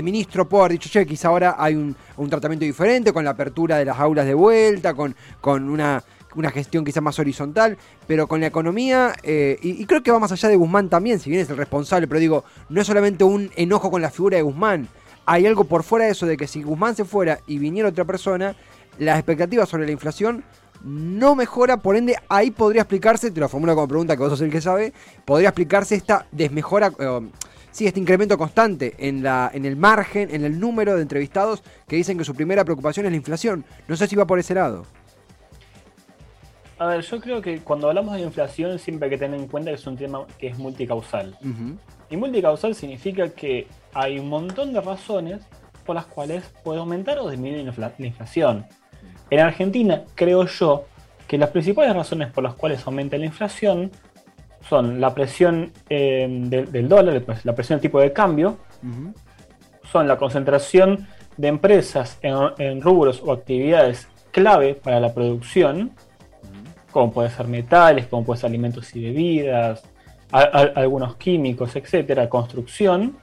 ministro 0.03 0.49
puede 0.49 0.65
haber 0.65 0.73
dicho, 0.73 0.89
che, 0.91 1.07
quizá 1.07 1.29
ahora 1.29 1.57
hay 1.59 1.75
un, 1.75 1.95
tratamiento 2.31 2.65
diferente, 2.65 3.13
con 3.13 3.25
la 3.25 3.31
apertura 3.31 3.77
de 3.77 3.85
las 3.85 3.99
aulas 3.99 4.27
de 4.27 4.35
vuelta, 4.35 4.95
con, 4.95 5.15
con 5.41 5.69
una, 5.69 6.03
gestión 6.53 6.85
quizá 6.85 7.03
más 7.03 7.19
horizontal, 7.19 7.77
pero 8.07 8.27
con 8.27 8.41
la 8.41 8.47
economía, 8.47 9.13
eh, 9.23 9.59
y, 9.63 9.83
y, 9.83 9.85
creo 9.85 10.03
que 10.03 10.11
va 10.11 10.19
más 10.19 10.33
allá 10.33 10.49
de 10.49 10.57
Guzmán 10.57 10.89
también, 10.89 11.21
si 11.21 11.29
bien 11.29 11.43
es 11.43 11.51
el 11.51 11.57
responsable, 11.59 12.09
pero 12.09 12.19
digo, 12.19 12.45
no 12.71 12.81
es 12.81 12.87
solamente 12.87 13.25
un 13.25 13.51
enojo 13.57 13.91
con 13.91 14.01
la 14.01 14.11
figura 14.11 14.39
de 14.39 14.43
Guzmán, 14.43 14.89
hay 15.27 15.47
algo 15.47 15.65
por 15.65 15.83
fuera 15.83 16.07
de 16.07 16.13
eso 16.13 16.27
de 16.27 16.37
que 16.37 16.47
si 16.47 16.63
Guzmán 16.63 16.97
se 16.97 17.05
fuera 17.05 17.41
y 17.47 17.59
viniera 17.59 17.89
otra 17.89 18.05
persona, 18.05 18.57
las 18.99 19.19
expectativas 19.19 19.69
sobre 19.69 19.87
la 19.87 19.93
inflación 19.93 20.45
no 20.85 21.35
mejora, 21.35 21.77
por 21.77 21.97
ende 21.97 22.17
ahí 22.29 22.51
podría 22.51 22.83
explicarse, 22.83 23.31
te 23.31 23.41
lo 23.41 23.49
formulo 23.49 23.75
como 23.75 23.89
pregunta 23.89 24.17
que 24.17 24.23
vos 24.23 24.31
sos 24.31 24.41
el 24.41 24.51
que 24.51 24.61
sabe, 24.61 24.93
podría 25.25 25.51
explicarse 25.51 25.95
esta 25.95 26.27
desmejora, 26.33 26.93
eh, 26.99 27.21
sí, 27.71 27.87
este 27.87 28.01
incremento 28.01 28.37
constante 28.37 28.95
en, 28.99 29.23
la, 29.23 29.51
en 29.55 29.65
el 29.65 29.77
margen, 29.77 30.35
en 30.35 30.45
el 30.45 30.59
número 30.59 30.97
de 30.97 31.03
entrevistados 31.03 31.63
que 31.87 31.97
dicen 31.97 32.19
que 32.19 32.25
su 32.25 32.35
primera 32.35 32.65
preocupación 32.65 33.07
es 33.07 33.13
la 33.13 33.17
inflación. 33.17 33.65
No 33.87 33.97
sé 33.97 34.07
si 34.09 34.17
va 34.17 34.27
por 34.27 34.39
ese 34.39 34.55
lado. 34.55 34.85
A 36.79 36.87
ver, 36.87 37.03
yo 37.03 37.21
creo 37.21 37.41
que 37.41 37.61
cuando 37.61 37.89
hablamos 37.89 38.15
de 38.15 38.23
inflación 38.23 38.77
siempre 38.79 39.07
hay 39.07 39.11
que 39.11 39.19
tener 39.19 39.39
en 39.39 39.47
cuenta 39.47 39.71
que 39.71 39.77
es 39.77 39.87
un 39.87 39.97
tema 39.97 40.27
que 40.37 40.49
es 40.49 40.59
multicausal. 40.59 41.39
Y 42.11 42.17
multicausal 42.17 42.75
significa 42.75 43.29
que 43.29 43.69
hay 43.95 44.19
un 44.19 44.29
montón 44.29 44.73
de 44.73 44.81
razones 44.81 45.43
por 45.85 45.95
las 45.95 46.07
cuales 46.07 46.45
puede 46.63 46.79
aumentar 46.79 47.19
o 47.19 47.29
disminuir 47.29 47.73
la 47.79 47.93
inflación. 47.99 48.67
En 49.31 49.41
Argentina, 49.41 50.03
creo 50.15 50.47
yo, 50.47 50.85
que 51.27 51.39
las 51.39 51.51
principales 51.51 51.95
razones 51.95 52.31
por 52.31 52.45
las 52.45 52.55
cuales 52.55 52.87
aumenta 52.87 53.17
la 53.17 53.27
inflación 53.27 53.91
son 54.69 55.01
la 55.01 55.15
presión 55.15 55.73
eh, 55.89 56.27
del, 56.29 56.89
dólar, 56.89 57.23
pues, 57.23 57.45
la 57.45 57.55
presión 57.55 57.79
del 57.79 57.83
tipo 57.83 58.01
de 58.01 58.13
cambio, 58.13 58.59
son 59.91 60.09
la 60.09 60.17
concentración 60.17 61.07
de 61.37 61.49
empresas 61.49 62.19
en, 62.23 62.81
rubros 62.81 63.23
o 63.25 63.33
actividades 63.33 64.09
clave 64.31 64.75
para 64.75 65.01
la 65.01 65.13
producción, 65.13 65.93
como 66.91 67.13
puede 67.13 67.31
ser 67.31 67.49
metales, 67.49 68.07
como 68.07 68.25
puede 68.25 68.41
ser 68.41 68.49
alimentos 68.49 68.95
y 68.95 69.03
bebidas, 69.03 69.83
algunos 70.31 71.17
químicos, 71.17 71.77
etcétera, 71.77 72.29
construcción, 72.29 73.17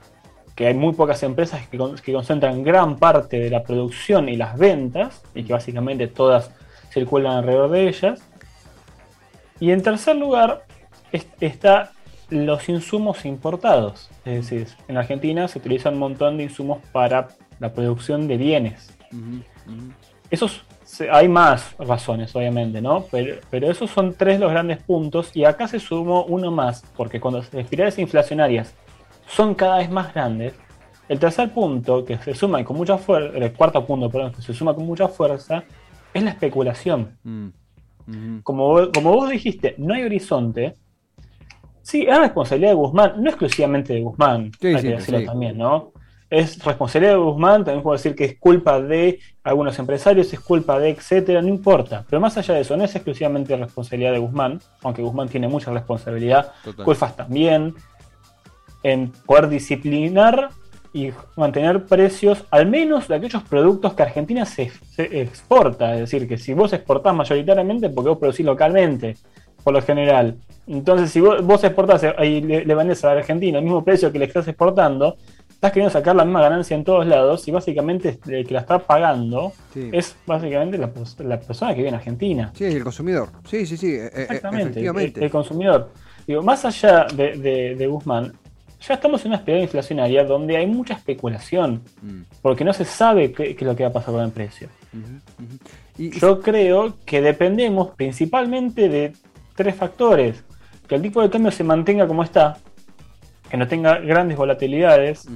que 0.60 0.68
hay 0.68 0.74
muy 0.74 0.92
pocas 0.92 1.24
empresas 1.24 1.66
que, 1.70 1.78
concentran 2.12 2.64
gran 2.64 2.98
parte 2.98 3.40
de 3.40 3.50
la 3.50 3.64
producción 3.64 4.28
y 4.28 4.36
las 4.36 4.58
ventas, 4.58 5.24
y 5.34 5.46
que 5.46 5.54
básicamente 5.54 6.08
todas 6.08 6.52
circulan 6.92 7.38
alrededor 7.38 7.72
de 7.72 7.88
ellas. 7.88 8.22
Y 9.62 9.72
en 9.72 9.82
tercer 9.82 10.18
lugar 10.18 10.66
está 11.40 11.94
los 12.30 12.68
insumos 12.68 13.24
importados. 13.24 14.10
Es 14.26 14.50
decir, 14.50 14.68
en 14.90 14.98
Argentina 14.98 15.48
se 15.48 15.60
utilizan 15.60 15.94
un 15.94 16.00
montón 16.00 16.36
de 16.36 16.44
insumos 16.44 16.80
para 16.92 17.30
la 17.62 17.72
producción 17.72 18.28
de 18.28 18.36
bienes. 18.36 18.98
Esos 20.30 20.66
hay 21.10 21.30
más 21.30 21.74
razones, 21.78 22.36
obviamente, 22.36 22.82
¿no? 22.82 23.06
Pero, 23.10 23.38
pero, 23.50 23.72
esos 23.72 23.92
son 23.92 24.14
tres 24.14 24.42
los 24.42 24.52
grandes 24.52 24.84
puntos 24.84 25.34
y 25.34 25.46
acá 25.46 25.70
se 25.70 25.80
sumó 25.80 26.26
uno 26.26 26.52
más, 26.52 26.84
porque 26.98 27.22
cuando 27.22 27.40
las 27.40 27.54
espirales 27.54 27.98
inflacionarias 27.98 28.76
son 29.30 29.56
cada 29.56 29.78
vez 29.78 29.90
más 29.90 30.14
grandes, 30.14 30.54
el 31.08 31.20
tercer 31.20 31.52
punto 31.54 32.04
que 32.04 32.18
se 32.18 32.34
suma 32.34 32.64
con 32.64 32.78
mucha 32.78 32.98
fuerza, 32.98 33.38
el 33.38 33.54
cuarto 33.54 33.86
punto, 33.86 34.10
perdón, 34.10 34.34
que 34.34 34.42
se 34.42 34.54
suma 34.54 34.74
con 34.74 34.86
mucha 34.86 35.08
fuerza, 35.08 35.64
es 36.14 36.24
la 36.24 36.32
especulación. 36.32 37.18
Mm. 37.24 38.40
como, 38.42 38.92
como 38.92 39.12
vos 39.12 39.30
dijiste, 39.30 39.76
no 39.78 39.94
hay 39.94 40.04
horizonte. 40.04 40.76
Sí, 41.82 42.06
es 42.08 42.20
responsabilidad 42.20 42.72
de 42.72 42.76
Guzmán, 42.76 43.14
no 43.24 43.30
exclusivamente 43.30 43.94
de 43.94 44.02
Guzmán, 44.02 44.52
hay 44.62 44.76
que 44.76 44.90
decirlo 44.90 45.24
también, 45.26 45.58
¿no? 45.58 45.94
es 46.30 46.64
responsabilidad 46.64 47.14
de 47.14 47.20
Guzmán, 47.20 47.66
también 47.66 47.82
puedo 47.82 47.98
decir 47.98 48.16
que 48.16 48.26
es 48.26 48.38
culpa 48.38 48.80
de 48.80 49.20
algunos 49.44 49.78
empresarios, 49.80 50.32
es 50.32 50.40
culpa 50.40 50.80
de 50.80 50.90
etcétera, 50.90 51.42
no 51.42 51.48
importa. 51.48 52.06
Pero 52.08 52.20
más 52.20 52.38
allá 52.38 52.54
de 52.54 52.62
eso, 52.62 52.78
no 52.78 52.84
es 52.84 52.96
exclusivamente 52.96 53.56
responsabilidad 53.58 54.12
de 54.12 54.20
Guzmán, 54.20 54.60
aunque 54.84 55.02
Guzmán 55.02 55.28
tiene 55.28 55.48
mucha 55.48 55.72
responsabilidad, 55.72 56.52
Culfas 56.84 57.16
también, 57.16 57.74
en 58.84 59.12
poder 59.26 59.50
disciplinar 59.50 60.50
y 60.92 61.12
mantener 61.36 61.86
precios, 61.86 62.46
al 62.50 62.68
menos 62.68 63.08
de 63.08 63.16
aquellos 63.16 63.44
productos 63.44 63.94
que 63.94 64.04
Argentina 64.04 64.46
se, 64.46 64.72
exporta. 64.98 65.94
Es 65.94 66.02
decir, 66.02 66.28
que 66.28 66.38
si 66.38 66.54
vos 66.54 66.74
exportás 66.74 67.14
mayoritariamente, 67.14 67.90
porque 67.90 68.10
vos 68.10 68.18
producís 68.18 68.46
localmente, 68.46 69.16
por 69.64 69.74
lo 69.74 69.82
general. 69.82 70.36
Entonces, 70.66 71.12
si 71.12 71.20
vos, 71.20 71.46
vos 71.46 71.64
exportás 71.64 72.04
y 72.24 72.42
le, 72.42 72.66
le 72.66 72.76
vendés 72.76 73.04
a 73.06 73.12
Argentina 73.12 73.60
el 73.60 73.64
mismo 73.64 73.84
precio 73.84 74.12
que 74.12 74.20
le 74.20 74.26
estás 74.26 74.48
exportando, 74.48 75.16
estás 75.60 75.74
queriendo 75.74 75.92
sacar 75.92 76.16
la 76.16 76.24
misma 76.24 76.40
ganancia 76.40 76.74
en 76.74 76.86
todos 76.86 77.06
lados 77.06 77.46
y 77.46 77.52
básicamente 77.52 78.18
el 78.28 78.48
que 78.48 78.54
la 78.54 78.62
está 78.62 78.80
pagando 78.80 79.52
es 79.76 80.16
básicamente 80.26 80.78
la, 80.78 80.88
persona 80.88 81.72
que 81.72 81.80
vive 81.80 81.90
en 81.90 81.96
Argentina. 81.96 82.54
Sí, 82.56 82.64
el 82.64 82.82
consumidor. 82.82 83.28
Sí, 83.44 83.66
sí, 83.66 83.76
sí. 83.76 83.88
E, 83.88 84.06
e, 84.06 84.22
Exactamente, 84.22 84.80
el, 84.80 85.30
consumidor. 85.30 85.90
Digo, 86.26 86.42
más 86.44 86.64
allá 86.64 87.08
de, 87.14 87.88
Guzmán, 87.92 88.32
ya 88.82 88.94
estamos 88.94 89.22
en 89.22 89.30
una 89.30 89.38
espiral 89.38 89.62
inflacionaria 89.62 90.24
donde 90.24 90.58
hay 90.58 90.66
mucha 90.68 90.94
especulación, 90.94 91.84
mm. 92.02 92.22
porque 92.42 92.64
no 92.64 92.74
se 92.74 92.86
sabe 92.86 93.32
qué, 93.32 93.52
es 93.52 93.62
lo 93.62 93.76
que 93.76 93.84
va 93.84 93.90
a 93.90 93.94
pasar 93.94 94.14
con 94.14 94.24
el 94.24 94.32
precio. 94.32 94.70
Yo 95.98 96.42
creo 96.42 96.96
que 97.06 97.22
dependemos 97.22 97.90
principalmente 97.96 98.88
de 98.88 99.14
tres 99.56 99.76
factores. 99.76 100.44
Que 100.88 100.96
el 100.96 101.02
tipo 101.04 101.22
de 101.22 101.30
cambio 101.30 101.52
se 101.52 101.64
mantenga 101.64 102.08
como 102.08 102.24
está, 102.24 102.58
que 103.50 103.58
no 103.58 103.68
tenga 103.68 104.00
grandes 104.00 104.38
volatilidades, 104.38 105.28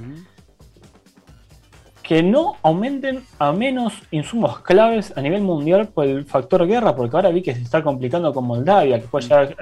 que 2.04 2.22
no 2.22 2.56
aumenten 2.62 3.24
a 3.38 3.52
menos 3.52 3.94
insumos 4.10 4.60
claves 4.60 5.12
a 5.16 5.22
nivel 5.22 5.40
mundial 5.42 5.88
por 5.88 6.06
el 6.06 6.26
factor 6.26 6.66
guerra, 6.66 6.94
porque 6.94 7.16
ahora 7.16 7.30
vi 7.30 7.42
que 7.42 7.54
se 7.54 7.62
está 7.62 7.82
complicando 7.82 8.32
con 8.32 8.44
Moldavia, 8.44 9.00
que 9.00 9.08
puede 9.08 9.26
llegar 9.26 9.56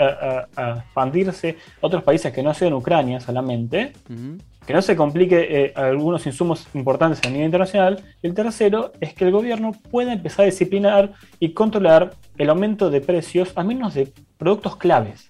a, 0.56 0.76
expandirse 0.78 1.56
a 1.80 1.86
otros 1.86 2.02
países 2.02 2.32
que 2.32 2.42
no 2.42 2.52
sean 2.52 2.74
Ucrania 2.74 3.20
solamente 3.20 3.92
que 4.66 4.72
no 4.72 4.82
se 4.82 4.96
complique 4.96 5.46
eh, 5.50 5.72
algunos 5.74 6.24
insumos 6.26 6.66
importantes 6.74 7.20
a 7.24 7.30
nivel 7.30 7.46
internacional. 7.46 8.02
Y 8.22 8.28
el 8.28 8.34
tercero 8.34 8.92
es 9.00 9.14
que 9.14 9.24
el 9.24 9.32
gobierno 9.32 9.72
pueda 9.90 10.12
empezar 10.12 10.44
a 10.44 10.46
disciplinar 10.46 11.12
y 11.40 11.52
controlar 11.52 12.14
el 12.42 12.50
aumento 12.50 12.90
de 12.90 13.00
precios 13.00 13.52
a 13.54 13.62
menos 13.62 13.94
de 13.94 14.12
productos 14.36 14.76
claves. 14.76 15.28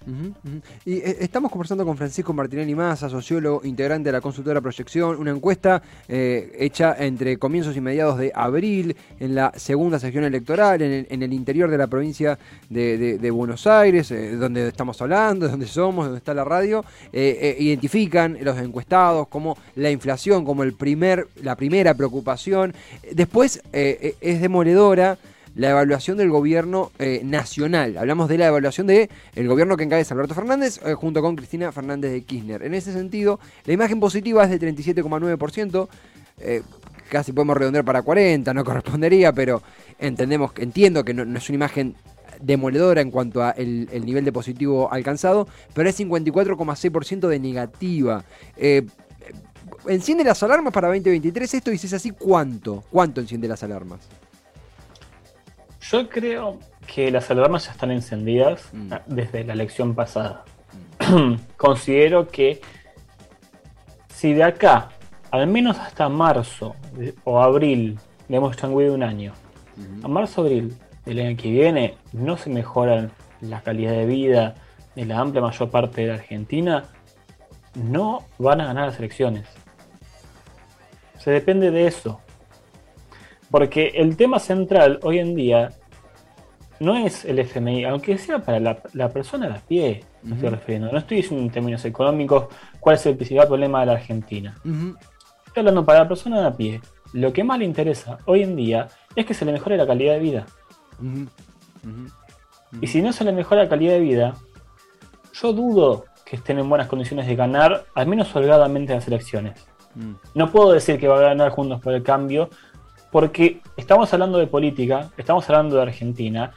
Y 0.83 0.93
eh, 0.93 1.17
estamos 1.19 1.51
conversando 1.51 1.85
con 1.85 1.95
Francisco 1.95 2.33
Martinelli 2.33 2.73
Massa, 2.73 3.07
sociólogo 3.07 3.61
integrante 3.63 4.09
de 4.09 4.13
la 4.13 4.21
consultora 4.21 4.59
Proyección, 4.59 5.19
una 5.19 5.29
encuesta 5.29 5.83
eh, 6.07 6.51
hecha 6.57 6.95
entre 6.97 7.37
comienzos 7.37 7.77
y 7.77 7.81
mediados 7.81 8.17
de 8.17 8.31
abril 8.33 8.95
en 9.19 9.35
la 9.35 9.51
segunda 9.55 9.99
sección 9.99 10.23
electoral 10.23 10.81
en 10.81 11.21
el, 11.21 11.33
interior 11.33 11.69
de 11.69 11.77
la 11.77 11.85
provincia 11.85 12.39
de, 12.69 13.31
Buenos 13.31 13.67
Aires, 13.67 14.11
donde 14.39 14.69
estamos 14.69 14.99
hablando, 14.99 15.47
donde 15.53 15.67
somos, 15.67 16.05
donde 16.05 16.17
está 16.17 16.33
la 16.33 16.43
radio. 16.43 16.83
identifican 17.11 18.39
los 18.41 18.57
encuestados 18.57 19.27
como 19.27 19.55
la 19.75 19.91
inflación, 19.91 20.43
como 20.43 20.63
el 20.63 20.73
primer, 20.73 21.27
la 21.43 21.55
primera 21.55 21.93
preocupación. 21.93 22.73
Después 23.11 23.61
eh, 23.71 23.97
eh, 24.01 24.15
es 24.21 24.41
demoledora 24.41 25.17
la 25.55 25.69
evaluación 25.69 26.17
del 26.17 26.29
gobierno 26.29 26.91
eh, 26.99 27.21
nacional. 27.23 27.97
Hablamos 27.97 28.29
de 28.29 28.37
la 28.37 28.47
evaluación 28.47 28.87
del 28.87 29.09
el 29.35 29.47
gobierno 29.47 29.77
que 29.77 29.83
encabeza 29.83 30.13
Alberto 30.13 30.35
Fernández 30.35 30.79
junto 30.95 31.21
con 31.21 31.35
Cristina 31.35 31.71
Fernández 31.71 32.11
de 32.11 32.23
Kirchner. 32.23 32.63
En 32.63 32.73
ese 32.73 32.93
sentido, 32.93 33.39
la 33.65 33.73
imagen 33.73 33.99
positiva 33.99 34.43
es 34.43 34.49
de 34.49 34.59
37,9%. 34.59 35.87
casi 37.09 37.31
podemos 37.31 37.57
redondear 37.57 37.85
para 37.85 38.01
40, 38.01 38.53
no 38.53 38.63
correspondería, 38.63 39.31
pero 39.33 39.61
entendemos, 39.99 40.51
entiendo 40.57 41.03
que 41.03 41.13
no 41.13 41.37
es 41.37 41.49
una 41.49 41.55
imagen 41.55 41.95
demoledora 42.43 43.01
en 43.01 43.09
cuanto 43.11 43.43
a 43.43 43.51
el, 43.51 44.05
nivel 44.05 44.25
de 44.25 44.31
positivo 44.31 44.91
alcanzado, 44.91 45.47
pero 45.73 45.89
es 45.89 45.99
54,6% 45.99 47.27
de 47.27 47.39
negativa. 47.39 48.23
Eh, 48.57 48.85
¿Enciende 49.87 50.23
las 50.23 50.43
alarmas 50.43 50.73
para 50.73 50.87
2023 50.89 51.53
esto? 51.53 51.71
Y 51.71 51.77
si 51.77 51.87
es 51.87 51.93
así, 51.93 52.11
¿cuánto? 52.11 52.83
¿Cuánto 52.89 53.21
enciende 53.21 53.47
las 53.47 53.63
alarmas? 53.63 53.99
Yo 55.91 56.07
creo 56.07 56.59
que 56.87 57.11
las 57.11 57.29
alarmas 57.29 57.65
ya 57.65 57.71
están 57.71 57.91
encendidas 57.91 58.69
mm. 58.71 58.93
desde 59.07 59.43
la 59.43 59.53
elección 59.53 59.93
pasada. 59.95 60.45
Mm. 61.09 61.33
Considero 61.57 62.27
que 62.29 62.61
si 64.07 64.33
de 64.33 64.43
acá, 64.43 64.89
al 65.31 65.47
menos 65.47 65.77
hasta 65.77 66.07
marzo 66.07 66.75
o 67.25 67.41
abril, 67.41 67.99
le 68.29 68.37
hemos 68.37 68.55
changuido 68.55 68.93
un 68.93 69.03
año, 69.03 69.33
a 70.03 70.07
marzo-abril 70.07 70.77
del 71.05 71.19
año 71.19 71.35
que 71.35 71.51
viene 71.51 71.97
no 72.13 72.37
se 72.37 72.49
mejoran 72.49 73.11
la 73.41 73.61
calidad 73.61 73.91
de 73.91 74.05
vida 74.05 74.55
de 74.95 75.05
la 75.05 75.19
amplia 75.19 75.41
mayor 75.41 75.69
parte 75.69 76.01
de 76.01 76.07
la 76.07 76.13
Argentina, 76.13 76.85
no 77.75 78.23
van 78.37 78.61
a 78.61 78.67
ganar 78.67 78.87
las 78.87 78.99
elecciones. 78.99 79.47
Se 81.17 81.31
depende 81.31 81.71
de 81.71 81.87
eso. 81.87 82.21
Porque 83.53 83.91
el 83.93 84.17
tema 84.17 84.39
central 84.39 84.99
hoy 85.03 85.19
en 85.19 85.35
día 85.35 85.69
no 86.79 86.95
es 86.97 87.23
el 87.23 87.37
FMI, 87.37 87.85
aunque 87.85 88.17
sea 88.17 88.39
para 88.39 88.59
la, 88.59 89.09
persona 89.09 89.47
de 89.47 89.53
a 89.53 89.59
pie, 89.59 90.03
me 90.23 90.33
estoy 90.33 90.49
refiriendo. 90.49 90.91
No 90.91 90.97
estoy 90.97 91.17
diciendo 91.17 91.45
en 91.45 91.51
términos 91.51 91.85
económicos 91.85 92.47
cuál 92.79 92.95
es 92.95 93.05
el 93.05 93.15
principal 93.15 93.45
problema 93.45 93.81
de 93.81 93.85
la 93.85 93.91
Argentina. 93.91 94.55
Estoy 95.45 95.61
hablando 95.61 95.85
para 95.85 95.99
la 95.99 96.07
persona 96.07 96.41
de 96.41 96.47
a 96.47 96.57
pie. 96.57 96.81
Lo 97.13 97.31
que 97.31 97.43
más 97.43 97.59
le 97.59 97.65
interesa 97.65 98.17
hoy 98.25 98.41
en 98.41 98.55
día 98.55 98.87
es 99.15 99.23
que 99.23 99.35
se 99.35 99.45
le 99.45 99.51
mejore 99.51 99.77
la 99.77 99.85
calidad 99.85 100.13
de 100.13 100.19
vida. 100.19 100.45
Y 102.81 102.87
si 102.87 103.03
no 103.03 103.13
se 103.13 103.23
le 103.23 103.33
mejora 103.33 103.65
la 103.65 103.69
calidad 103.69 103.93
de 103.93 103.99
vida, 103.99 104.33
yo 105.31 105.53
dudo 105.53 106.05
que 106.25 106.37
estén 106.37 106.57
en 106.57 106.67
buenas 106.67 106.87
condiciones 106.87 107.27
de 107.27 107.35
ganar, 107.35 107.85
al 107.93 108.07
menos 108.07 108.35
holgadamente 108.35 108.95
las 108.95 109.07
elecciones. 109.07 109.63
Mm. 109.93 110.13
No 110.33 110.51
puedo 110.51 110.71
decir 110.71 110.99
que 110.99 111.07
va 111.07 111.19
a 111.19 111.21
ganar 111.21 111.51
Juntos 111.51 111.79
por 111.81 111.93
el 111.93 112.01
Cambio, 112.01 112.49
porque 113.13 113.61
estamos 113.77 114.11
hablando 114.11 114.39
de 114.39 114.47
política, 114.47 115.11
estamos 115.17 115.47
hablando 115.47 115.75
de 115.75 115.83
Argentina. 115.83 116.51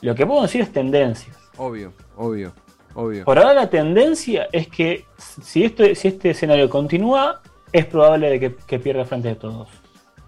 Lo 0.00 0.16
que 0.16 0.26
puedo 0.26 0.42
decir 0.42 0.60
es 0.60 0.72
tendencias. 0.72 1.38
Obvio, 1.56 1.92
obvio, 2.16 2.52
obvio. 2.92 3.24
Por 3.24 3.38
ahora 3.38 3.54
la 3.54 3.70
tendencia 3.70 4.48
es 4.50 4.66
que 4.66 5.06
si 5.16 5.62
este, 5.62 5.94
si 5.94 6.08
este 6.08 6.30
escenario 6.30 6.68
continúa, 6.68 7.40
es 7.72 7.86
probable 7.86 8.30
de 8.30 8.56
que, 8.66 8.78
pierda 8.80 9.04
frente 9.04 9.28
de 9.28 9.36
todos. 9.36 9.68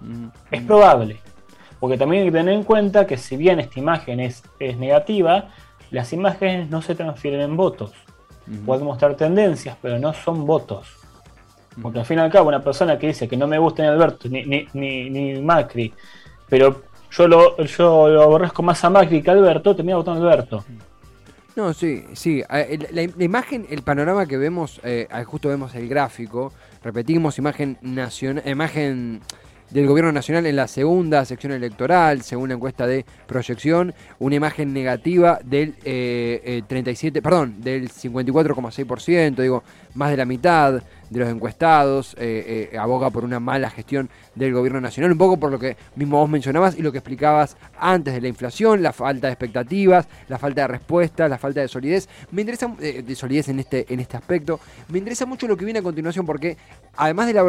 Mm. 0.00 0.28
Es 0.52 0.62
probable. 0.62 1.18
Porque 1.80 1.98
también 1.98 2.22
hay 2.22 2.28
que 2.28 2.38
tener 2.38 2.54
en 2.54 2.62
cuenta 2.62 3.04
que 3.04 3.16
si 3.16 3.36
bien 3.36 3.58
esta 3.58 3.80
imagen 3.80 4.20
es, 4.20 4.44
negativa, 4.78 5.50
las 5.90 6.12
imágenes 6.12 6.70
no 6.70 6.82
se 6.82 6.94
transfieren 6.94 7.40
en 7.40 7.56
votos. 7.56 7.92
Pueden 8.64 8.84
mostrar 8.84 9.16
tendencias, 9.16 9.76
pero 9.82 9.98
no 9.98 10.12
son 10.12 10.46
votos. 10.46 11.03
Porque 11.80 11.98
al 11.98 12.04
fin 12.04 12.18
y 12.18 12.20
al 12.20 12.30
cabo, 12.30 12.48
una 12.48 12.62
persona 12.62 12.98
que 12.98 13.08
dice 13.08 13.28
que 13.28 13.36
no 13.36 13.46
me 13.46 13.58
gusta 13.58 13.82
ni 13.82 13.88
Alberto 13.88 14.28
ni, 14.28 14.66
ni, 14.72 15.40
Macri, 15.40 15.92
pero 16.48 16.82
yo 17.10 17.28
lo, 17.28 17.56
yo 17.64 18.08
lo 18.08 18.22
aborrezco 18.22 18.62
más 18.62 18.84
a 18.84 18.90
Macri 18.90 19.22
que 19.22 19.30
a 19.30 19.32
Alberto, 19.32 19.74
termina 19.74 19.96
votando 19.96 20.28
a 20.28 20.32
Alberto. 20.32 20.64
No, 21.56 21.72
sí, 21.72 22.04
sí. 22.14 22.42
La, 22.90 23.02
imagen, 23.02 23.66
el 23.70 23.82
panorama 23.82 24.26
que 24.26 24.36
vemos, 24.36 24.80
eh, 24.82 25.06
justo 25.24 25.48
vemos 25.48 25.74
el 25.74 25.88
gráfico, 25.88 26.52
repetimos, 26.82 27.38
imagen 27.38 27.78
nacional, 27.80 28.42
imagen 28.46 29.20
del 29.70 29.86
gobierno 29.86 30.12
nacional 30.12 30.46
en 30.46 30.56
la 30.56 30.68
segunda 30.68 31.24
sección 31.24 31.52
electoral, 31.52 32.22
según 32.22 32.48
la 32.48 32.54
encuesta 32.54 32.86
de 32.86 33.04
proyección, 33.26 33.94
una 34.18 34.36
imagen 34.36 34.72
negativa 34.72 35.38
del 35.44 35.74
eh, 35.84 36.62
37, 36.66 37.18
eh, 37.18 37.22
perdón, 37.22 37.60
del 37.60 37.90
54,6%, 37.90 39.34
digo, 39.36 39.64
más 39.94 40.10
de 40.10 40.16
la 40.16 40.24
mitad 40.24 40.82
de 41.10 41.20
los 41.20 41.28
encuestados, 41.28 42.14
eh, 42.18 42.70
eh, 42.72 42.78
aboga 42.78 43.10
por 43.10 43.24
una 43.24 43.40
mala 43.40 43.70
gestión 43.70 44.10
del 44.34 44.52
gobierno 44.52 44.80
nacional, 44.80 45.12
un 45.12 45.18
poco 45.18 45.36
por 45.36 45.50
lo 45.50 45.58
que 45.58 45.76
mismo 45.96 46.18
vos 46.18 46.28
mencionabas 46.28 46.78
y 46.78 46.82
lo 46.82 46.92
que 46.92 46.98
explicabas 46.98 47.56
antes 47.78 48.14
de 48.14 48.20
la 48.20 48.28
inflación, 48.28 48.82
la 48.82 48.92
falta 48.92 49.28
de 49.28 49.32
expectativas, 49.32 50.06
la 50.28 50.38
falta 50.38 50.62
de 50.62 50.68
respuestas, 50.68 51.30
la 51.30 51.38
falta 51.38 51.60
de 51.60 51.68
solidez. 51.68 52.08
Me 52.30 52.42
interesa, 52.42 52.68
de 52.78 53.14
solidez 53.14 53.48
en 53.48 53.60
este, 53.60 53.92
en 53.92 54.00
este 54.00 54.16
aspecto, 54.16 54.60
me 54.88 54.98
interesa 54.98 55.26
mucho 55.26 55.46
lo 55.46 55.56
que 55.56 55.64
viene 55.64 55.80
a 55.80 55.82
continuación 55.82 56.26
porque 56.26 56.56
además 56.96 57.26
de 57.26 57.34
la, 57.34 57.44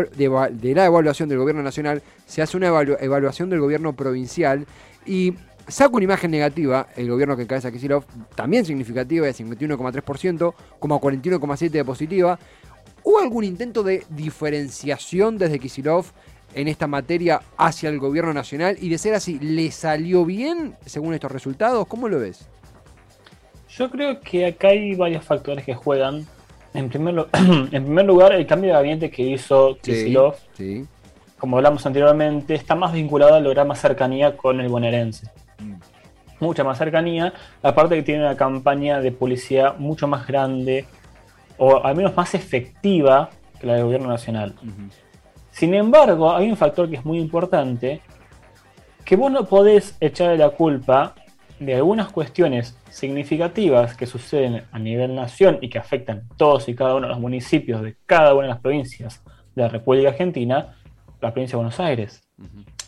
de, 0.49 0.75
la 0.75 0.85
evaluación 0.85 1.29
del 1.29 1.37
gobierno 1.37 1.63
nacional, 1.63 2.01
se 2.25 2.41
hace 2.41 2.57
una 2.57 2.67
evaluación 2.67 3.49
del 3.49 3.59
gobierno 3.59 3.93
provincial 3.93 4.65
y 5.05 5.33
saca 5.67 5.95
una 5.95 6.03
imagen 6.03 6.31
negativa, 6.31 6.87
el 6.95 7.09
gobierno 7.09 7.35
que 7.35 7.43
encabeza 7.43 7.71
Kisilov, 7.71 8.05
también 8.35 8.65
significativa, 8.65 9.25
de 9.25 9.33
51,3%, 9.33 10.53
como 10.79 11.01
41,7% 11.01 11.69
de 11.71 11.85
positiva. 11.85 12.39
¿Hubo 13.05 13.19
algún 13.19 13.43
intento 13.43 13.83
de 13.83 14.03
diferenciación 14.09 15.37
desde 15.37 15.59
Kisilov 15.59 16.05
en 16.55 16.67
esta 16.67 16.87
materia 16.87 17.39
hacia 17.55 17.89
el 17.89 17.99
gobierno 17.99 18.33
nacional? 18.33 18.77
Y 18.81 18.89
de 18.89 18.97
ser 18.97 19.13
así, 19.13 19.37
¿le 19.37 19.69
salió 19.69 20.25
bien 20.25 20.75
según 20.87 21.13
estos 21.13 21.31
resultados? 21.31 21.85
¿Cómo 21.85 22.09
lo 22.09 22.19
ves? 22.19 22.49
Yo 23.69 23.91
creo 23.91 24.19
que 24.21 24.47
acá 24.47 24.69
hay 24.69 24.95
varios 24.95 25.23
factores 25.23 25.63
que 25.63 25.75
juegan. 25.75 26.25
En 26.73 26.89
primer, 26.89 27.27
en 27.33 27.83
primer 27.83 28.05
lugar, 28.05 28.33
el 28.33 28.47
cambio 28.47 28.71
de 28.71 28.73
gabinete 28.73 29.11
que 29.11 29.21
hizo 29.21 29.77
Kisilov, 29.83 30.37
como 31.37 31.57
hablamos 31.57 31.85
anteriormente, 31.85 32.55
está 32.55 32.73
más 32.73 32.91
vinculado 32.91 33.35
a 33.35 33.39
lograr 33.39 33.67
más 33.67 33.79
cercanía 33.79 34.35
con 34.35 34.59
el 34.59 34.67
bonaerense 34.67 35.29
mucha 36.39 36.63
más 36.63 36.77
cercanía, 36.77 37.33
aparte 37.63 37.95
que 37.95 38.03
tiene 38.03 38.21
una 38.21 38.35
campaña 38.35 38.99
de 38.99 39.11
policía 39.11 39.73
mucho 39.77 40.07
más 40.07 40.27
grande, 40.27 40.85
o 41.57 41.83
al 41.83 41.95
menos 41.95 42.15
más 42.15 42.33
efectiva 42.35 43.29
que 43.59 43.67
la 43.67 43.75
del 43.75 43.85
gobierno 43.85 44.09
nacional. 44.09 44.55
Sin 45.51 45.73
embargo, 45.73 46.35
hay 46.35 46.49
un 46.49 46.57
factor 46.57 46.89
que 46.89 46.97
es 46.97 47.05
muy 47.05 47.19
importante, 47.19 48.01
que 49.05 49.15
vos 49.15 49.31
no 49.31 49.45
podés 49.45 49.95
echarle 49.99 50.37
la 50.37 50.49
culpa 50.49 51.15
de 51.59 51.75
algunas 51.75 52.11
cuestiones 52.11 52.77
significativas 52.89 53.95
que 53.95 54.05
suceden 54.05 54.63
a 54.71 54.79
nivel 54.79 55.15
nación 55.15 55.59
y 55.61 55.69
que 55.69 55.77
afectan 55.77 56.27
todos 56.37 56.67
y 56.67 56.75
cada 56.75 56.95
uno 56.95 57.07
de 57.07 57.13
los 57.13 57.19
municipios 57.19 57.81
de 57.81 57.95
cada 58.05 58.33
una 58.33 58.43
de 58.43 58.49
las 58.49 58.59
provincias 58.59 59.23
de 59.55 59.61
la 59.61 59.69
República 59.69 60.09
Argentina, 60.09 60.75
la 61.21 61.31
provincia 61.31 61.53
de 61.53 61.63
Buenos 61.63 61.79
Aires. 61.79 62.27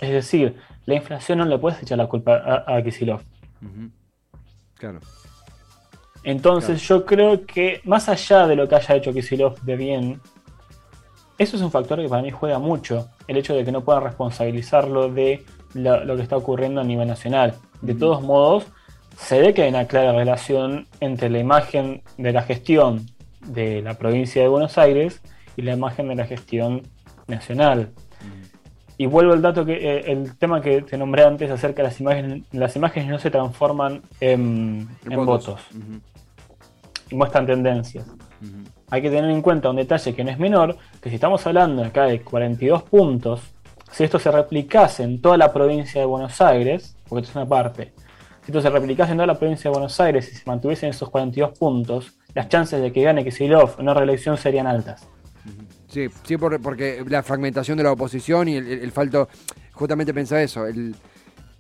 Es 0.02 0.12
decir, 0.12 0.58
la 0.86 0.96
inflación 0.96 1.40
no 1.40 1.46
le 1.46 1.58
puedes 1.58 1.82
echar 1.82 1.98
la 1.98 2.08
culpa 2.08 2.36
a, 2.36 2.76
a 2.76 2.84
Kisilov. 2.84 3.22
Claro. 4.76 5.00
Entonces 6.28 6.86
yo 6.86 7.06
creo 7.06 7.46
que 7.46 7.80
más 7.86 8.10
allá 8.10 8.48
de 8.48 8.58
lo 8.58 8.68
que 8.68 8.76
haya 8.76 8.96
hecho 8.96 9.14
Kisilov 9.14 9.62
de 9.62 9.78
bien, 9.78 10.22
eso 11.38 11.56
es 11.56 11.62
un 11.62 11.72
factor 11.72 12.02
que 12.02 12.10
para 12.10 12.22
mí 12.22 12.32
juega 12.32 12.60
mucho, 12.60 13.08
el 13.30 13.38
hecho 13.38 13.56
de 13.56 13.64
que 13.64 13.72
no 13.72 13.80
puedan 13.80 14.04
responsabilizarlo 14.04 15.08
de 15.08 15.46
lo, 15.74 16.18
que 16.18 16.22
está 16.22 16.36
ocurriendo 16.36 16.82
a 16.82 16.84
nivel 16.84 17.08
nacional. 17.08 17.54
De 17.82 17.96
todos 17.96 18.22
modos, 18.22 18.66
se 19.18 19.40
ve 19.40 19.54
que 19.54 19.62
hay 19.62 19.70
una 19.70 19.88
clara 19.88 20.12
relación 20.12 20.86
entre 21.00 21.30
la 21.30 21.40
imagen 21.40 22.02
de 22.18 22.34
la 22.34 22.42
gestión 22.42 23.06
de 23.46 23.82
la 23.82 23.94
provincia 23.94 24.42
de 24.42 24.50
Buenos 24.50 24.78
Aires 24.78 25.22
y 25.56 25.62
la 25.62 25.76
imagen 25.76 26.10
de 26.10 26.16
la 26.16 26.26
gestión 26.26 26.82
nacional. 27.28 27.94
Y 28.98 29.06
vuelvo 29.06 29.32
al 29.32 29.42
dato 29.42 29.64
que 29.64 29.76
eh, 29.76 30.12
el 30.12 30.38
tema 30.38 30.60
que 30.60 30.82
te 30.82 30.98
nombré 30.98 31.24
antes 31.24 31.50
acerca 31.52 31.84
de 31.84 31.90
las 31.90 32.02
imágenes, 32.02 32.44
las 32.52 32.76
imágenes 32.76 33.08
no 33.08 33.20
se 33.20 33.30
transforman 33.30 34.02
en, 34.20 34.90
votos, 35.06 35.62
y 35.72 36.17
muestran 37.16 37.46
tendencias. 37.46 38.06
Hay 38.90 39.02
que 39.02 39.10
tener 39.10 39.30
en 39.30 39.42
cuenta 39.42 39.70
un 39.70 39.76
detalle 39.76 40.16
que 40.16 40.24
no 40.24 40.32
es 40.32 40.40
menor, 40.40 40.78
que 41.02 41.10
si 41.10 41.16
estamos 41.16 41.46
hablando 41.46 41.84
acá 41.84 42.04
de 42.04 42.22
42 42.22 42.84
puntos, 42.84 43.42
si 43.92 44.04
esto 44.04 44.20
se 44.20 44.32
replicase 44.32 45.04
en 45.04 45.22
toda 45.22 45.38
la 45.38 45.52
provincia 45.52 46.00
de 46.00 46.08
Buenos 46.08 46.40
Aires, 46.40 46.96
porque 47.08 47.22
esto 47.26 47.32
es 47.32 47.36
una 47.36 47.50
parte, 47.50 47.94
si 48.46 48.52
esto 48.52 48.62
se 48.62 48.70
replicase 48.70 49.12
en 49.12 49.18
toda 49.18 49.28
la 49.28 49.38
provincia 49.38 49.70
de 49.70 49.74
Buenos 49.74 50.00
Aires 50.00 50.32
y 50.32 50.36
se 50.36 50.44
mantuviesen 50.46 50.90
esos 50.90 51.10
42 51.10 51.58
puntos, 51.58 52.18
las 52.34 52.48
chances 52.48 52.82
de 52.82 52.94
que 52.94 53.02
gane 53.02 53.24
Kisilov 53.24 53.76
en 53.78 53.84
una 53.84 53.94
reelección 53.94 54.38
serían 54.38 54.68
altas. 54.68 55.08
Sí, 55.88 56.08
sí 56.24 56.38
porque 56.38 57.04
la 57.08 57.24
fragmentación 57.24 57.78
de 57.78 57.84
la 57.84 57.92
oposición 57.92 58.48
y 58.48 58.56
el, 58.58 58.92
falto, 58.92 59.30
justamente 59.74 60.14
pensaba 60.14 60.42
eso, 60.42 60.66
el, 60.66 60.96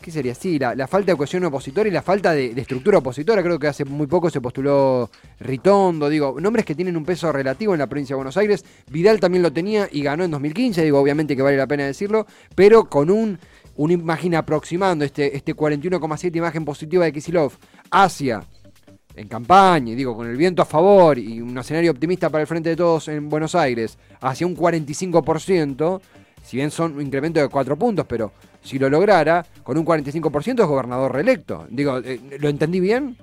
¿qué 0.01 0.11
sería? 0.11 0.36
Sí, 0.36 0.60
la, 0.60 0.88
falta 0.88 1.12
de 1.12 1.17
cohesión 1.17 1.43
opositora 1.45 1.88
y 1.89 1.91
la 1.91 2.01
falta 2.01 2.33
de, 2.33 2.51
estructura 2.51 2.99
opositora. 2.99 3.43
Creo 3.43 3.60
que 3.60 3.67
hace 3.67 3.86
muy 3.86 4.07
poco 4.07 4.29
se 4.29 4.41
postuló 4.41 5.10
Ritondo, 5.39 6.10
digo, 6.10 6.38
nombres 6.39 6.65
que 6.65 6.75
tienen 6.75 6.97
un 6.97 7.05
peso 7.05 7.31
relativo 7.31 7.73
en 7.73 7.79
la 7.79 7.88
provincia 7.88 8.13
de 8.13 8.17
Buenos 8.17 8.38
Aires. 8.38 8.63
Vidal 8.89 9.19
también 9.19 9.43
lo 9.43 9.51
tenía 9.51 9.88
y 9.91 10.01
ganó 10.01 10.23
en 10.23 10.31
2015, 10.31 10.83
digo, 10.83 10.99
obviamente 10.99 11.36
que 11.36 11.41
vale 11.41 11.57
la 11.57 11.67
pena 11.67 11.86
decirlo, 11.86 12.25
pero 12.55 12.89
con 12.89 13.10
un, 13.10 13.39
una 13.75 13.93
imagen 13.93 14.36
aproximando 14.36 15.05
este, 15.05 15.36
este 15.36 15.55
41,7 15.55 16.36
imagen 16.36 16.65
positiva 16.65 17.05
de 17.05 17.13
Kisilov 17.13 17.53
hacia 17.91 18.43
en 19.17 19.27
campaña, 19.27 19.95
digo, 19.95 20.15
con 20.15 20.27
el 20.27 20.38
viento 20.38 20.62
a 20.62 20.65
favor 20.65 21.17
y 21.17 21.41
un 21.41 21.57
escenario 21.57 21.91
optimista 21.91 22.29
para 22.29 22.43
el 22.43 22.47
frente 22.47 22.69
de 22.69 22.75
todos 22.75 23.07
en 23.07 23.29
Buenos 23.29 23.55
Aires, 23.55 23.97
hacia 24.21 24.45
un 24.45 24.55
45%, 24.55 26.01
si 26.43 26.57
bien 26.57 26.69
son 26.69 26.93
un 26.93 27.01
incremento 27.01 27.39
de 27.39 27.49
4 27.49 27.75
puntos, 27.75 28.05
pero 28.07 28.31
si 28.67 28.77
lo 28.77 28.89
lograra, 28.89 29.45
con 29.63 29.77
un 29.77 29.86
45% 29.86 30.62
es 30.62 30.67
gobernador 30.67 31.13
reelecto. 31.13 31.65
Digo, 31.69 31.99
eh, 31.99 32.19
¿lo 32.39 32.49
entendí 32.49 32.80
bien? 32.82 33.15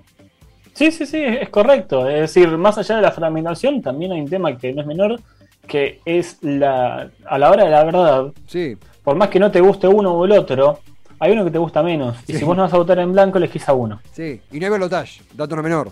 Sí, 0.72 0.90
sí, 0.90 1.07
sí, 1.07 1.22
es 1.22 1.50
correcto. 1.50 2.09
Es 2.09 2.20
decir, 2.20 2.48
más 2.57 2.78
allá 2.78 2.96
de 2.96 3.02
la 3.02 3.12
fragmentación, 3.12 3.83
también 3.83 4.12
hay 4.12 4.22
un 4.22 4.28
tema 4.28 4.57
que 4.57 4.72
no 4.72 4.80
es 4.80 4.87
menor, 4.87 5.20
que 5.66 6.00
es 6.04 6.38
la 6.42 7.11
a 7.26 7.38
la 7.38 7.50
hora 7.50 7.64
de 7.64 7.70
la 7.70 7.85
verdad. 7.85 8.33
Sí. 8.46 8.76
Por 9.02 9.16
más 9.16 9.28
que 9.28 9.38
no 9.38 9.50
te 9.50 9.61
guste 9.61 9.87
uno 9.87 10.12
o 10.12 10.24
el 10.24 10.33
otro, 10.33 10.80
hay 11.18 11.33
uno 11.33 11.44
que 11.44 11.50
te 11.50 11.59
gusta 11.59 11.83
menos. 11.83 12.16
Y 12.26 12.33
si 12.33 12.44
vos 12.44 12.57
no 12.57 12.62
vas 12.62 12.72
a 12.72 12.78
votar 12.78 12.98
en 12.98 13.12
blanco, 13.12 13.37
elegís 13.37 13.68
a 13.68 13.74
uno. 13.74 14.00
Sí, 14.12 14.40
y 14.50 14.59
no 14.59 14.66
hay 14.66 14.72
velotage, 14.72 15.22
dato 15.35 15.54
no 15.57 15.62
menor. 15.62 15.90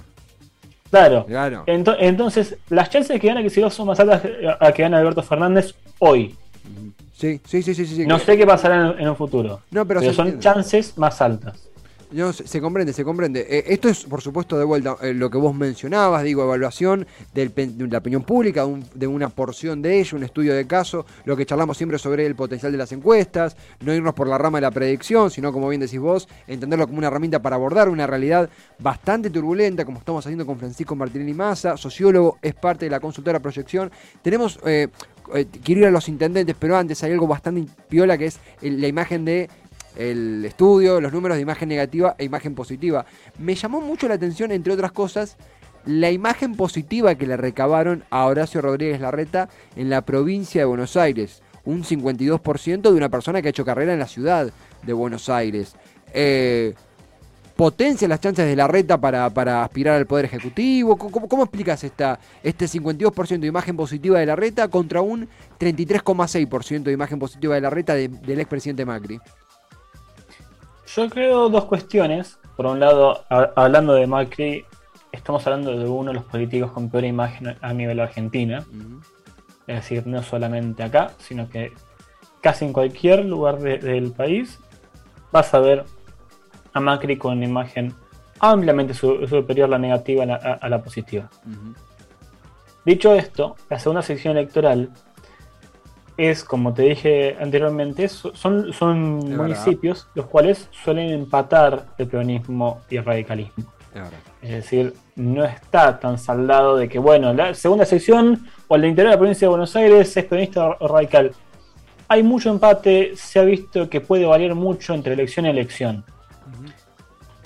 Claro. 0.91 1.25
claro. 1.25 1.65
entonces, 1.67 2.59
las 2.69 2.91
chances 2.91 3.15
de 3.15 3.21
que 3.21 3.29
gane 3.29 3.43
que 3.43 3.71
son 3.71 3.87
más 3.87 3.99
altas 3.99 4.23
a 4.61 4.73
que 4.73 4.83
gane 4.83 4.97
Alberto 4.97 5.23
Fernández 5.23 5.75
hoy. 5.99 6.35
Sí, 7.23 7.41
sí, 7.45 7.63
sí, 7.63 7.75
sí. 7.75 7.87
sí 7.87 8.07
no 8.07 8.19
sé 8.19 8.37
qué 8.37 8.45
pasará 8.45 8.97
en, 8.99 9.09
un 9.09 9.15
futuro. 9.15 9.61
No, 9.71 9.87
pero, 9.87 10.01
pero 10.01 10.13
son 10.13 10.41
chances 10.41 10.99
más 10.99 11.23
altas. 11.23 11.69
No, 12.13 12.33
se, 12.33 12.61
comprende, 12.61 12.93
se 12.93 13.05
comprende. 13.05 13.47
Eh, 13.49 13.65
esto 13.69 13.89
es, 13.89 14.05
por 14.05 14.21
supuesto, 14.21 14.59
de 14.59 14.65
vuelta 14.65 14.97
eh, 15.01 15.15
lo 15.15 15.31
que 15.31 15.39
vos 15.39 15.55
mencionabas, 15.55 16.23
digo, 16.23 16.43
evaluación 16.43 17.07
de 17.33 17.51
la 17.91 17.99
opinión 17.99 18.23
pública, 18.23 18.67
de 18.95 19.07
una 19.07 19.31
porción 19.31 19.81
de 19.81 19.99
ello, 19.99 20.19
un 20.19 20.25
estudio 20.25 20.55
de 20.55 20.67
caso, 20.67 21.07
lo 21.25 21.37
que 21.37 21.47
charlamos 21.47 21.79
siempre 21.79 21.99
sobre 21.99 22.27
el 22.27 22.35
potencial 22.35 22.71
de 22.71 22.77
las 22.77 22.93
encuestas, 22.93 23.57
no 23.81 23.95
irnos 23.95 24.13
por 24.13 24.29
la 24.29 24.37
rama 24.37 24.59
de 24.59 24.63
la 24.63 24.71
predicción, 24.71 25.31
sino, 25.31 25.53
como 25.55 25.71
bien 25.71 25.81
decís 25.81 26.01
vos, 26.01 26.29
entenderlo 26.47 26.87
como 26.87 26.99
una 26.99 27.07
herramienta 27.07 27.41
para 27.41 27.57
abordar 27.57 27.89
una 27.89 28.07
realidad 28.07 28.51
bastante 28.79 29.31
turbulenta, 29.31 29.87
como 29.87 29.99
estamos 29.99 30.27
haciendo 30.27 30.45
con 30.45 30.59
Francisco 30.59 30.95
Martinelli 30.95 31.33
Massa, 31.33 31.79
sociólogo, 31.79 32.37
es 32.43 32.55
parte 32.55 32.85
de 32.85 32.91
la 32.91 33.01
consultora 33.01 33.41
Proyección. 33.41 33.91
Tenemos, 34.21 34.61
eh, 34.67 34.89
quiero 35.65 35.81
ir 35.81 35.87
a 35.87 35.91
los 35.91 36.11
intendentes, 36.11 36.57
pero 36.59 36.77
antes 36.77 37.03
hay 37.03 37.13
algo 37.13 37.27
bastante 37.27 37.65
piola 37.89 38.19
que 38.19 38.27
es 38.27 38.39
la 38.61 38.87
imagen 38.87 39.25
de 39.25 39.49
el 39.97 40.45
estudio, 40.45 41.01
los 41.01 41.13
números 41.13 41.37
de 41.37 41.43
imagen 41.43 41.69
negativa 41.69 42.15
e 42.19 42.25
imagen 42.25 42.55
positiva. 42.55 43.07
Me 43.39 43.55
llamó 43.55 43.81
mucho 43.81 44.09
la 44.09 44.15
atención, 44.15 44.53
entre 44.53 44.73
otras 44.73 44.93
cosas, 44.93 45.37
la 45.85 46.11
imagen 46.11 46.55
positiva 46.55 47.15
que 47.15 47.27
le 47.27 47.37
recabaron 47.37 48.05
a 48.11 48.27
Horacio 48.27 48.61
Rodríguez 48.61 49.01
Larreta 49.01 49.49
en 49.77 49.91
la 49.91 50.03
provincia 50.03 50.61
de 50.61 50.67
Buenos 50.67 50.97
Aires. 50.97 51.43
Un 51.65 51.85
52% 51.85 52.83
de 52.83 52.91
una 52.91 53.09
persona 53.09 53.41
que 53.41 53.49
ha 53.49 53.51
hecho 53.51 53.65
carrera 53.65 53.93
en 53.93 53.99
la 53.99 54.09
ciudad 54.09 54.53
de 54.83 54.93
Buenos 54.93 55.29
Aires. 55.29 55.75
Eh, 56.13 56.75
¿Potencia 57.57 58.09
las 58.09 58.21
chances 58.21 58.47
de 58.47 58.57
Larreta 58.57 58.99
para, 58.99 59.29
para 59.31 59.63
aspirar 59.63 59.97
al 59.97 60.07
Poder 60.07 60.25
Ejecutivo? 60.25 60.97
¿Cómo, 60.97 61.45
explicas 61.45 61.85
esta, 61.85 62.19
este 62.43 62.65
52% 62.65 63.41
de 63.41 63.47
imagen 63.47 63.77
positiva 63.77 64.19
de 64.19 64.27
Larreta 64.27 64.69
contra 64.69 65.03
un 65.03 65.29
33,6% 65.61 66.83
de 66.83 66.93
imagen 66.93 67.19
positiva 67.19 67.55
de 67.55 67.61
Larreta 67.61 67.95
del 67.95 68.41
expresidente 68.41 68.85
Macri? 68.87 69.21
Yo 70.87 71.09
creo 71.09 71.49
dos 71.49 71.65
cuestiones. 71.65 72.39
Por 72.57 72.67
un 72.67 72.81
lado, 72.81 73.25
hablando 73.29 73.95
de 73.95 74.07
Macri, 74.07 74.65
estamos 75.11 75.47
hablando 75.47 75.77
de 75.77 75.89
uno 75.89 76.11
de 76.11 76.15
los 76.15 76.25
políticos 76.25 76.71
con 76.73 76.91
peor 76.91 77.05
imagen 77.05 77.57
a 77.61 77.73
nivel 77.73 78.01
argentina. 78.01 78.65
Es 79.67 79.77
decir, 79.77 80.07
no 80.07 80.23
solamente 80.23 80.83
acá, 80.83 81.13
sino 81.19 81.49
que 81.49 81.73
casi 82.41 82.65
en 82.65 82.73
cualquier 82.73 83.25
lugar 83.25 83.59
del 83.59 84.13
país 84.13 84.59
vas 85.31 85.55
a 85.55 85.61
ver 85.61 85.85
a 86.75 86.81
Macri 86.81 87.17
con 87.17 87.37
una 87.37 87.47
imagen 87.47 87.95
ampliamente 88.41 88.93
superior 88.93 89.67
a 89.67 89.71
la 89.71 89.79
negativa 89.79 90.25
a 90.25 90.69
la, 90.69 90.83
positiva. 90.83 91.31
Dicho 92.85 93.15
esto, 93.15 93.57
la 93.71 93.79
segunda 93.79 94.03
sección 94.03 94.37
electoral 94.37 94.91
es, 96.29 96.45
como 96.45 96.73
te 96.73 96.83
dije 96.83 97.37
anteriormente, 97.41 98.09
son, 98.09 98.73
son 98.73 99.19
municipios 99.37 100.09
los 100.15 100.27
cuales 100.27 100.69
suelen 100.71 101.11
empatar 101.11 101.87
el 101.99 102.07
peronismo 102.07 102.81
y 102.89 102.97
el 102.97 103.05
radicalismo. 103.05 103.65
Es 104.41 104.51
decir, 104.51 104.95
no 105.17 105.45
está 105.45 105.99
tan 105.99 106.19
saldado 106.19 106.77
de 106.77 106.89
que, 106.89 106.99
bueno, 106.99 107.33
la 107.35 107.55
segunda 107.55 107.85
sección 107.85 108.47
o 108.69 108.77
el 108.77 108.87
interior 108.87 109.11
de 109.11 109.17
la 109.17 109.19
provincia 109.19 109.47
de 109.47 109.51
Buenos 109.51 109.77
Aires 109.77 110.17
es 110.17 110.25
peronista 110.25 110.77
o 110.79 110.89
radical. 110.89 111.33
Hay 112.09 112.23
mucho 112.23 112.51
empate, 112.51 113.13
se 113.17 113.39
ha 113.39 113.45
visto 113.45 113.89
que 113.89 114.01
puede 114.01 114.25
variar 114.25 114.55
mucho 114.55 114.95
entre 114.95 115.13
elección 115.13 115.47
y 115.47 115.51
elección. 115.51 116.05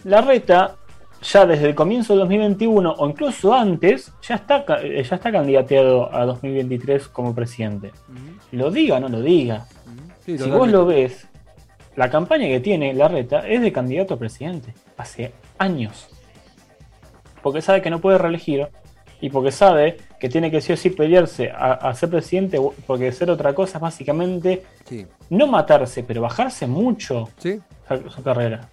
La 0.05 0.21
reta, 0.21 0.77
ya 1.33 1.47
desde 1.47 1.69
el 1.69 1.75
comienzo 1.75 2.15
de 2.15 2.21
2021 2.21 2.93
o 2.93 3.09
incluso 3.09 3.53
antes, 3.55 4.13
ya 4.23 4.37
está, 4.37 4.65
eh, 4.83 5.03
ya 5.03 5.17
está 5.17 5.33
candidateado 5.33 6.15
a 6.15 6.25
2023 6.25 7.09
como 7.09 7.35
presidente. 7.35 7.93
Lo 8.53 8.71
diga 8.71 8.97
o 8.97 9.01
no 9.01 9.09
lo 9.09 9.21
diga. 9.21 9.67
si 10.25 10.37
vos 10.37 10.69
lo 10.71 10.87
ves, 10.87 11.27
la 11.97 12.11
campaña 12.11 12.47
que 12.47 12.61
tiene 12.61 12.95
la 12.95 13.09
reta 13.09 13.47
es 13.47 13.61
de 13.61 13.73
candidato 13.73 14.15
a 14.15 14.19
presidente. 14.19 14.75
Hace 14.97 15.33
años. 15.59 16.09
Porque 17.43 17.63
sabe 17.63 17.83
que 17.83 17.91
no 17.91 18.01
puede 18.01 18.19
reelegir 18.19 18.69
y 19.21 19.31
porque 19.31 19.51
sabe 19.51 19.97
que 20.21 20.29
tiene 20.29 20.51
que 20.51 20.61
sí 20.61 20.73
o 20.73 20.77
sí 20.77 20.91
pelearse 20.91 21.51
a, 21.51 21.93
ser 21.95 22.11
presidente, 22.11 22.61
porque 22.87 23.13
ser 23.13 23.31
otra 23.31 23.55
cosa 23.55 23.79
es 23.79 23.83
básicamente 23.83 24.63
no 25.31 25.47
matarse, 25.47 26.03
pero 26.03 26.21
bajarse 26.23 26.67
mucho 26.67 27.29
su, 27.39 28.23
carrera. 28.23 28.69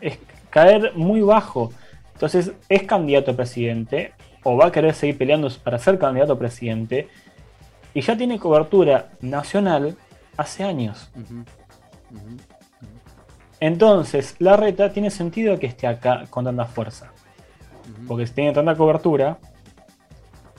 Es 0.00 0.18
caer 0.54 0.92
muy 0.94 1.20
bajo. 1.20 1.72
Entonces 2.12 2.52
es 2.68 2.84
candidato 2.84 3.32
a 3.32 3.34
presidente 3.34 4.12
o 4.44 4.56
va 4.56 4.66
a 4.66 4.72
querer 4.72 4.94
seguir 4.94 5.18
peleando 5.18 5.50
para 5.64 5.80
ser 5.80 5.98
candidato 5.98 6.34
a 6.34 6.38
presidente 6.38 7.08
y 7.92 8.00
ya 8.00 8.16
tiene 8.16 8.38
cobertura 8.38 9.08
nacional 9.20 9.96
hace 10.36 10.62
años. 10.62 11.10
Entonces, 13.58 14.36
la 14.38 14.56
reta 14.56 14.92
tiene 14.92 15.10
sentido 15.10 15.58
que 15.58 15.66
esté 15.66 15.88
acá 15.88 16.24
con 16.30 16.44
tanta 16.44 16.66
fuerza. 16.66 17.12
Porque 18.06 18.26
si 18.26 18.34
tiene 18.34 18.52
tanta 18.52 18.76
cobertura 18.76 19.38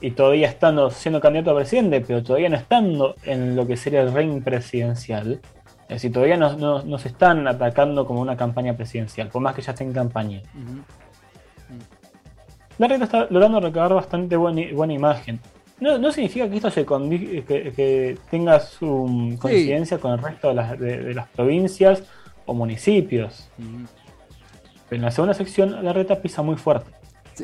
y 0.02 0.10
todavía 0.10 0.48
estando 0.48 0.90
siendo 0.90 1.20
candidato 1.20 1.52
a 1.52 1.56
presidente, 1.56 2.02
pero 2.02 2.22
todavía 2.22 2.50
no 2.50 2.56
estando 2.56 3.14
en 3.22 3.56
lo 3.56 3.66
que 3.66 3.78
sería 3.78 4.02
el 4.02 4.12
reino 4.12 4.42
presidencial, 4.44 5.40
es 5.88 5.96
decir, 5.96 6.12
todavía 6.12 6.36
no, 6.36 6.98
se 6.98 7.08
están 7.08 7.46
atacando 7.46 8.06
como 8.06 8.20
una 8.20 8.36
campaña 8.36 8.74
presidencial, 8.74 9.28
por 9.28 9.40
más 9.40 9.54
que 9.54 9.62
ya 9.62 9.72
esté 9.72 9.84
en 9.84 9.92
campaña. 9.92 10.42
La 12.78 12.88
reta 12.88 13.04
está 13.04 13.26
logrando 13.30 13.60
recabar 13.60 13.94
bastante 13.94 14.36
buena, 14.36 14.92
imagen. 14.92 15.40
No, 15.78 16.10
significa 16.10 16.48
que 16.48 16.56
esto 16.56 16.70
se 16.70 16.84
que, 16.84 18.18
tenga 18.30 18.60
su 18.60 19.36
coincidencia 19.40 19.98
con 19.98 20.12
el 20.12 20.18
resto 20.18 20.48
de 20.48 21.14
las, 21.14 21.28
provincias 21.28 22.02
o 22.46 22.54
municipios. 22.54 23.48
Pero 24.88 25.00
en 25.00 25.02
la 25.02 25.10
segunda 25.10 25.34
sección 25.34 25.84
la 25.84 25.92
reta 25.92 26.20
pisa 26.20 26.42
muy 26.42 26.56
fuerte 26.56 26.90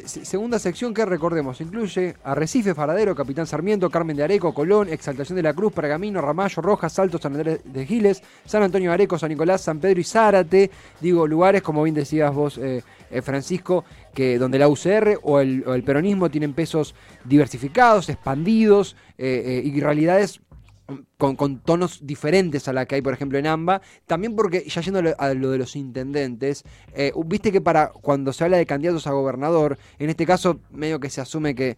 segunda 0.00 0.58
sección 0.58 0.94
que 0.94 1.04
recordemos 1.04 1.60
incluye 1.60 2.16
Arrecife, 2.24 2.74
Faradero, 2.74 3.14
Capitán 3.14 3.46
Sarmiento, 3.46 3.90
Carmen 3.90 4.16
de 4.16 4.24
Areco, 4.24 4.54
Colón, 4.54 4.88
Exaltación 4.88 5.36
de 5.36 5.42
la 5.42 5.52
Cruz, 5.52 5.72
Pergamino, 5.72 6.20
Ramallo, 6.20 6.62
Rojas, 6.62 6.94
Salto, 6.94 7.18
San 7.18 7.34
Andrés 7.34 7.60
de 7.64 7.86
Giles, 7.86 8.22
San 8.46 8.62
Antonio 8.62 8.90
de 8.90 8.94
Areco, 8.94 9.18
San 9.18 9.28
Nicolás, 9.28 9.60
San 9.60 9.78
Pedro 9.80 10.00
y 10.00 10.04
Zárate. 10.04 10.70
Digo, 11.00 11.26
lugares, 11.26 11.62
como 11.62 11.82
bien 11.82 11.94
decías 11.94 12.34
vos, 12.34 12.58
eh, 12.58 12.82
eh, 13.10 13.22
Francisco, 13.22 13.84
que 14.14 14.38
donde 14.38 14.58
la 14.58 14.68
UCR 14.68 15.18
o 15.22 15.40
el, 15.40 15.82
peronismo 15.84 16.30
tienen 16.30 16.54
pesos 16.54 16.94
diversificados, 17.24 18.08
expandidos 18.08 18.96
eh, 19.18 19.62
y 19.64 19.78
realidades 19.80 20.40
con, 21.16 21.60
tonos 21.60 22.06
diferentes 22.06 22.68
a 22.68 22.72
la 22.72 22.86
que 22.86 22.96
hay, 22.96 23.02
por 23.02 23.14
ejemplo, 23.14 23.38
en 23.38 23.46
AMBA. 23.46 23.82
También 24.06 24.34
porque, 24.34 24.64
ya 24.68 24.80
yendo 24.80 25.00
a 25.18 25.34
lo 25.34 25.50
de 25.50 25.58
los 25.58 25.76
intendentes, 25.76 26.64
eh, 26.94 27.12
viste 27.26 27.52
que 27.52 27.60
para 27.60 27.88
cuando 27.88 28.32
se 28.32 28.44
habla 28.44 28.56
de 28.56 28.66
candidatos 28.66 29.06
a 29.06 29.12
gobernador, 29.12 29.78
en 29.98 30.10
este 30.10 30.26
caso 30.26 30.60
medio 30.70 31.00
que 31.00 31.10
se 31.10 31.20
asume 31.20 31.54
que, 31.54 31.76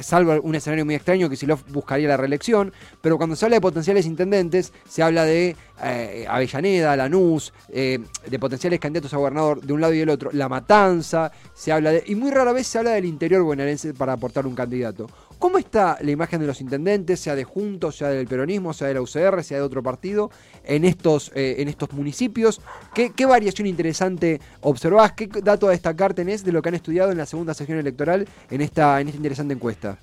salvo 0.00 0.40
un 0.42 0.54
escenario 0.54 0.84
muy 0.84 0.94
extraño, 0.94 1.28
que 1.28 1.36
Silov 1.36 1.64
buscaría 1.68 2.08
la 2.08 2.16
reelección, 2.16 2.72
pero 3.00 3.16
cuando 3.16 3.36
se 3.36 3.44
habla 3.44 3.56
de 3.56 3.60
potenciales 3.60 4.06
intendentes, 4.06 4.72
se 4.88 5.02
habla 5.02 5.24
de 5.24 5.56
eh, 5.82 6.26
Avellaneda, 6.28 6.96
Lanús, 6.96 7.52
eh, 7.68 7.98
de 8.26 8.38
potenciales 8.38 8.80
candidatos 8.80 9.12
a 9.14 9.16
gobernador 9.16 9.60
de 9.60 9.72
un 9.72 9.80
lado 9.80 9.92
y 9.92 9.98
del 9.98 10.10
otro, 10.10 10.30
La 10.32 10.48
Matanza, 10.48 11.32
se 11.52 11.72
habla 11.72 11.90
de... 11.90 12.04
Y 12.06 12.14
muy 12.14 12.30
rara 12.30 12.52
vez 12.52 12.66
se 12.66 12.78
habla 12.78 12.92
del 12.92 13.04
interior 13.04 13.42
bonaerense 13.42 13.94
para 13.94 14.12
aportar 14.12 14.46
un 14.46 14.54
candidato. 14.54 15.08
¿Cómo 15.38 15.58
está 15.58 15.98
la 16.00 16.10
imagen 16.10 16.40
de 16.40 16.46
los 16.46 16.60
intendentes, 16.60 17.20
sea 17.20 17.34
de 17.34 17.44
Juntos, 17.44 17.96
sea 17.96 18.08
del 18.08 18.26
peronismo, 18.26 18.72
sea 18.72 18.88
de 18.88 18.94
la 18.94 19.02
UCR, 19.02 19.42
sea 19.42 19.58
de 19.58 19.62
otro 19.62 19.82
partido, 19.82 20.30
en 20.64 20.84
estos, 20.84 21.30
eh, 21.34 21.56
en 21.58 21.68
estos 21.68 21.92
municipios? 21.92 22.60
¿Qué, 22.94 23.26
variación 23.26 23.66
interesante 23.66 24.40
observás? 24.60 25.12
¿Qué 25.12 25.28
dato 25.42 25.68
a 25.68 25.72
destacar 25.72 26.14
tenés 26.14 26.44
de 26.44 26.52
lo 26.52 26.62
que 26.62 26.70
han 26.70 26.76
estudiado 26.76 27.10
en 27.10 27.18
la 27.18 27.26
segunda 27.26 27.52
sesión 27.52 27.78
electoral 27.78 28.26
en 28.50 28.60
esta, 28.60 29.00
en 29.00 29.08
esta 29.08 29.18
interesante 29.18 29.53
encuesta? 29.54 29.98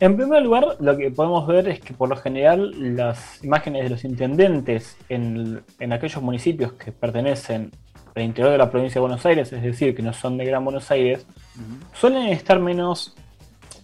En 0.00 0.16
primer 0.16 0.42
lugar, 0.42 0.76
lo 0.80 0.96
que 0.96 1.10
podemos 1.10 1.46
ver 1.46 1.68
es 1.68 1.80
que 1.80 1.94
por 1.94 2.08
lo 2.08 2.16
general 2.16 2.96
las 2.96 3.42
imágenes 3.44 3.84
de 3.84 3.90
los 3.90 4.04
intendentes 4.04 4.96
en, 5.08 5.62
aquellos 5.92 6.22
municipios 6.22 6.72
que 6.72 6.92
pertenecen 6.92 7.70
al 8.14 8.22
interior 8.22 8.52
de 8.52 8.58
la 8.58 8.70
provincia 8.70 8.96
de 8.96 9.00
Buenos 9.00 9.24
Aires, 9.24 9.52
es 9.52 9.62
decir, 9.62 9.94
que 9.94 10.02
no 10.02 10.12
son 10.12 10.36
de 10.36 10.44
Gran 10.44 10.64
Buenos 10.64 10.90
Aires, 10.90 11.26
suelen 11.94 12.26
estar 12.28 12.58
menos 12.58 13.14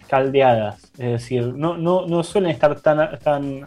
caldeadas, 0.07 0.91
es 0.97 1.11
decir, 1.11 1.53
no, 1.55 1.77
no, 1.77 2.23
suelen 2.23 2.51
estar 2.51 2.79
tan, 2.81 3.17
tan 3.19 3.65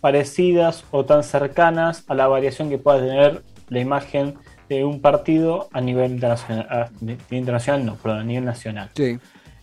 parecidas 0.00 0.84
o 0.90 1.04
tan 1.04 1.22
cercanas 1.22 2.04
a 2.08 2.14
la 2.14 2.26
variación 2.26 2.70
que 2.70 2.78
pueda 2.78 2.98
tener 2.98 3.42
la 3.68 3.80
imagen 3.80 4.34
de 4.68 4.84
un 4.84 5.00
partido 5.00 5.68
a 5.72 5.80
nivel 5.80 6.12
internacional, 6.12 6.90
internacional 7.30 7.86
no, 7.86 7.96
pero 8.02 8.14
a 8.14 8.24
nivel 8.24 8.44
nacional. 8.44 8.90
Sí. 8.94 9.18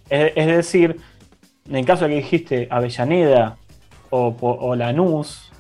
Es, 0.10 0.48
decir, 0.48 0.98
en 1.68 1.76
el 1.76 1.86
caso 1.86 2.08
que 2.08 2.16
dijiste 2.16 2.68
Avellaneda 2.70 3.58
o, 4.10 4.36
o 4.40 4.76
Lanús, 4.76 5.52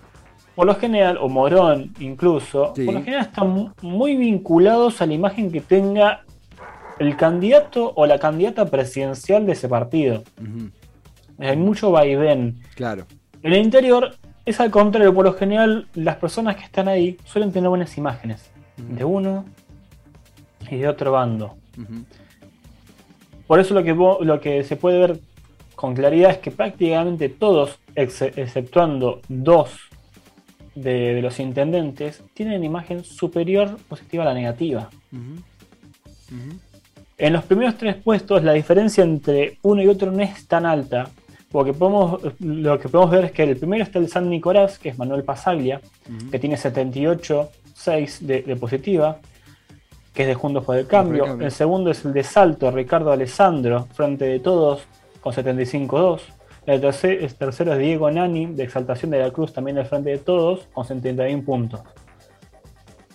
por 0.55 0.65
lo 0.67 0.75
general, 0.75 1.17
o 1.19 1.27
Morón 1.27 1.93
incluso, 1.99 2.73
por 2.73 2.93
lo 2.93 3.03
general 3.03 3.21
están 3.25 3.73
muy 3.81 4.15
vinculados 4.15 5.01
a 5.01 5.05
la 5.05 5.13
imagen 5.13 5.51
que 5.51 5.61
tenga 5.61 6.23
el 6.99 7.17
candidato 7.17 7.91
o 7.95 8.05
la 8.05 8.19
candidata 8.19 8.65
presidencial 8.65 9.45
de 9.45 9.51
ese 9.51 9.67
partido. 9.67 10.23
Hay 11.39 11.57
mucho 11.57 11.91
vaivén. 11.91 12.61
Claro. 12.75 13.05
En 13.43 13.51
el 13.51 13.61
interior 13.63 14.15
es 14.45 14.59
al 14.61 14.71
contrario, 14.71 15.13
por 15.13 15.25
lo 15.25 15.33
general 15.33 15.87
las 15.93 16.15
personas 16.15 16.55
que 16.55 16.63
están 16.63 16.87
ahí 16.87 17.17
suelen 17.25 17.51
tener 17.51 17.67
buenas 17.67 17.97
imágenes 17.97 18.54
de 18.77 19.03
uno 19.03 19.45
y 20.69 20.77
de 20.77 20.87
otro 20.87 21.11
bando. 21.11 21.55
Por 23.47 23.59
eso 23.59 23.73
lo 23.73 23.83
que, 23.83 23.93
lo 23.93 24.39
que 24.39 24.63
se 24.63 24.75
puede 24.75 24.99
ver 24.99 25.19
con 25.75 25.93
claridad 25.93 26.31
es 26.31 26.37
que 26.39 26.51
prácticamente 26.51 27.29
todos, 27.29 27.79
exceptuando 27.95 29.21
dos 29.27 29.71
de, 30.73 31.21
los 31.21 31.39
intendentes, 31.39 32.23
tienen 32.33 32.63
imagen 32.63 33.03
superior 33.03 33.77
positiva 33.87 34.23
a 34.23 34.27
la 34.27 34.33
negativa. 34.33 34.89
En 37.17 37.33
los 37.33 37.43
primeros 37.43 37.77
tres 37.77 37.95
puestos 37.95 38.43
la 38.43 38.53
diferencia 38.53 39.03
entre 39.03 39.57
uno 39.61 39.81
y 39.81 39.87
otro 39.87 40.11
no 40.11 40.21
es 40.21 40.47
tan 40.47 40.65
alta, 40.65 41.09
porque 41.51 41.73
podemos, 41.73 42.19
lo 42.39 42.79
que 42.79 42.89
podemos 42.89 43.11
ver 43.11 43.25
es 43.25 43.31
que 43.31 43.43
el 43.43 43.57
primero 43.57 43.83
está 43.83 43.99
el 43.99 44.09
San 44.09 44.29
Nicolás, 44.29 44.79
que 44.79 44.89
es 44.89 44.97
Manuel 44.97 45.23
Pasaglia, 45.23 45.79
que 46.31 46.39
tiene 46.39 46.57
78,6 47.75 48.19
de, 48.19 48.41
de, 48.41 48.55
positiva, 48.55 49.19
que 50.13 50.23
es 50.23 50.27
de 50.27 50.33
Juntos 50.33 50.63
por 50.63 50.77
el 50.77 50.87
Cambio. 50.87 51.39
El 51.39 51.51
segundo 51.51 51.91
es 51.91 52.05
el 52.05 52.13
de 52.13 52.23
Salto, 52.23 52.71
Ricardo 52.71 53.11
Alessandro, 53.11 53.87
frente 53.93 54.25
de 54.25 54.39
todos, 54.39 54.87
con 55.21 55.33
75,2. 55.33 56.21
El 56.65 56.81
tercer, 56.81 57.23
el 57.23 57.35
tercero 57.35 57.73
es 57.73 57.79
Diego 57.79 58.09
Nani, 58.09 58.47
de 58.47 58.63
Exaltación 58.63 59.11
de 59.11 59.19
la 59.19 59.31
Cruz, 59.31 59.53
también 59.53 59.75
del 59.75 59.85
Frente 59.85 60.09
de 60.09 60.17
Todos, 60.17 60.67
con 60.73 60.85
71 60.85 61.43
puntos. 61.43 61.81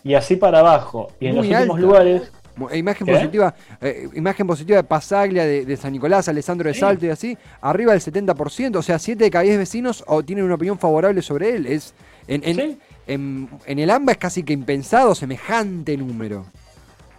Y 0.04 0.14
así 0.14 0.36
para 0.36 0.60
abajo. 0.60 1.08
Y 1.18 1.26
en 1.26 1.36
los 1.36 1.46
últimos 1.46 1.80
lugares, 1.80 2.30
e 2.70 2.78
imagen 2.78 3.06
positiva, 3.06 3.54
eh, 3.80 4.08
imagen 4.14 4.46
positiva 4.46 4.76
de 4.76 4.84
Pasaglia, 4.84 5.44
de, 5.44 5.76
San 5.76 5.92
Nicolás, 5.92 6.28
Alessandro 6.28 6.68
de 6.68 6.74
Salto 6.74 7.06
y 7.06 7.08
así, 7.08 7.38
arriba 7.60 7.92
del 7.92 8.00
70%, 8.00 8.76
o 8.76 8.82
sea, 8.82 8.98
7 8.98 9.24
de 9.24 9.30
cada 9.30 9.44
10 9.44 9.58
vecinos 9.58 10.04
o 10.06 10.22
tienen 10.22 10.44
una 10.44 10.54
opinión 10.54 10.78
favorable 10.78 11.22
sobre 11.22 11.54
él. 11.56 11.66
Es, 11.66 11.94
en, 12.28 12.78
el 13.10 13.90
AMBA 13.90 14.12
es 14.12 14.18
casi 14.18 14.42
que 14.42 14.52
impensado 14.52 15.14
semejante 15.14 15.96
número. 15.96 16.46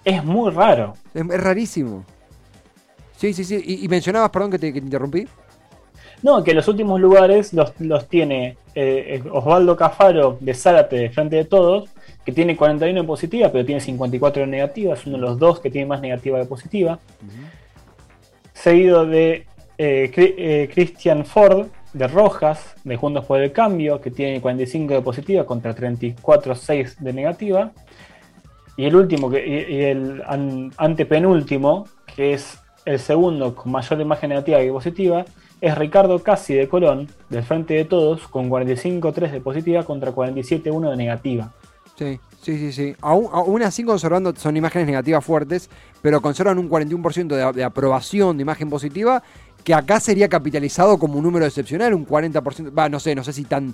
Es 0.04 0.24
muy 0.24 0.52
raro. 0.52 0.94
Es, 1.14 1.26
rarísimo. 1.28 2.06
Sí, 3.18 3.34
sí, 3.34 3.44
sí. 3.44 3.80
Y, 3.84 3.88
mencionabas, 3.88 4.32
perdón 4.32 4.52
que 4.52 4.60
te, 4.60 4.68
interrumpí. 4.70 5.28
No, 6.24 6.44
que 6.44 6.54
los 6.54 6.68
últimos 6.68 7.00
lugares 7.00 7.54
los, 7.54 8.08
tiene 8.08 8.58
eh, 8.76 9.24
Osvaldo 9.32 9.76
Cafaro 9.76 10.38
de 10.40 10.54
Zárate 10.54 10.96
de 10.96 11.10
Frente 11.10 11.36
de 11.36 11.46
Todos 11.46 11.90
que 12.26 12.32
tiene 12.32 12.56
41 12.56 13.02
de 13.02 13.08
positiva, 13.08 13.52
pero 13.52 13.66
tiene 13.66 13.82
54 13.82 14.42
de 14.42 14.48
negativa, 14.48 14.94
es 14.94 15.06
uno 15.06 15.18
de 15.18 15.22
los 15.22 15.40
dos 15.40 15.60
que 15.60 15.72
tiene 15.72 15.88
más 15.88 16.02
negativa 16.02 16.38
de 16.38 16.46
positiva. 16.46 17.00
Seguido 18.54 19.06
de 19.06 19.48
eh, 19.78 20.12
eh, 20.16 20.70
Christian 20.72 21.26
Ford, 21.26 21.68
de 21.94 22.08
Rojas, 22.08 22.76
de 22.84 22.96
Juntos 22.96 23.26
por 23.26 23.42
el 23.42 23.52
Cambio, 23.52 24.00
que 24.02 24.12
tiene 24.12 24.42
45 24.42 24.94
de 24.94 25.02
positiva 25.02 25.46
contra 25.46 25.76
34,6 25.76 26.98
de 26.98 27.14
negativa. 27.14 27.72
Y 28.78 28.86
el 28.86 28.96
último, 28.96 29.30
que, 29.30 29.92
el 29.92 30.24
antepenúltimo, 30.78 31.88
que 32.16 32.34
es 32.34 32.60
el 32.86 33.00
segundo 33.00 33.56
con 33.56 33.72
mayor 33.72 34.00
imagen 34.00 34.30
negativa 34.30 34.60
que 34.60 34.72
positiva, 34.72 35.26
es 35.60 35.78
Ricardo 35.78 36.20
Casi 36.24 36.56
de 36.56 36.68
Colón, 36.68 37.08
del 37.30 37.44
Frente 37.44 37.76
de 37.76 37.86
Todos, 37.86 38.28
con 38.28 38.50
45-3 38.50 39.32
de 39.32 39.42
positiva 39.42 39.84
contra 39.84 40.12
47-1 40.12 40.90
de 40.90 40.98
negativa. 40.98 41.52
Sí, 41.96 42.20
sí, 42.42 42.58
sí, 42.58 42.72
sí. 42.72 42.96
Aún, 43.02 43.62
así 43.62 43.84
conservando, 43.84 44.34
son 44.36 44.58
imágenes 44.58 44.88
negativas 44.88 45.24
fuertes, 45.24 45.70
pero 46.02 46.22
conservan 46.22 46.58
un 46.58 46.68
41% 46.68 47.28
de, 47.28 47.54
de, 47.54 47.64
aprobación 47.64 48.38
de 48.38 48.42
imagen 48.42 48.72
positiva, 48.72 49.22
que 49.64 49.74
acá 49.74 50.00
sería 50.00 50.28
capitalizado 50.28 50.98
como 50.98 51.18
un 51.18 51.24
número 51.24 51.46
excepcional, 51.46 51.94
un 51.94 52.06
40%, 52.06 52.78
va, 52.78 52.90
no 52.90 53.00
sé, 53.00 53.16
no 53.16 53.24
sé 53.24 53.34
si 53.34 53.44
tan... 53.44 53.74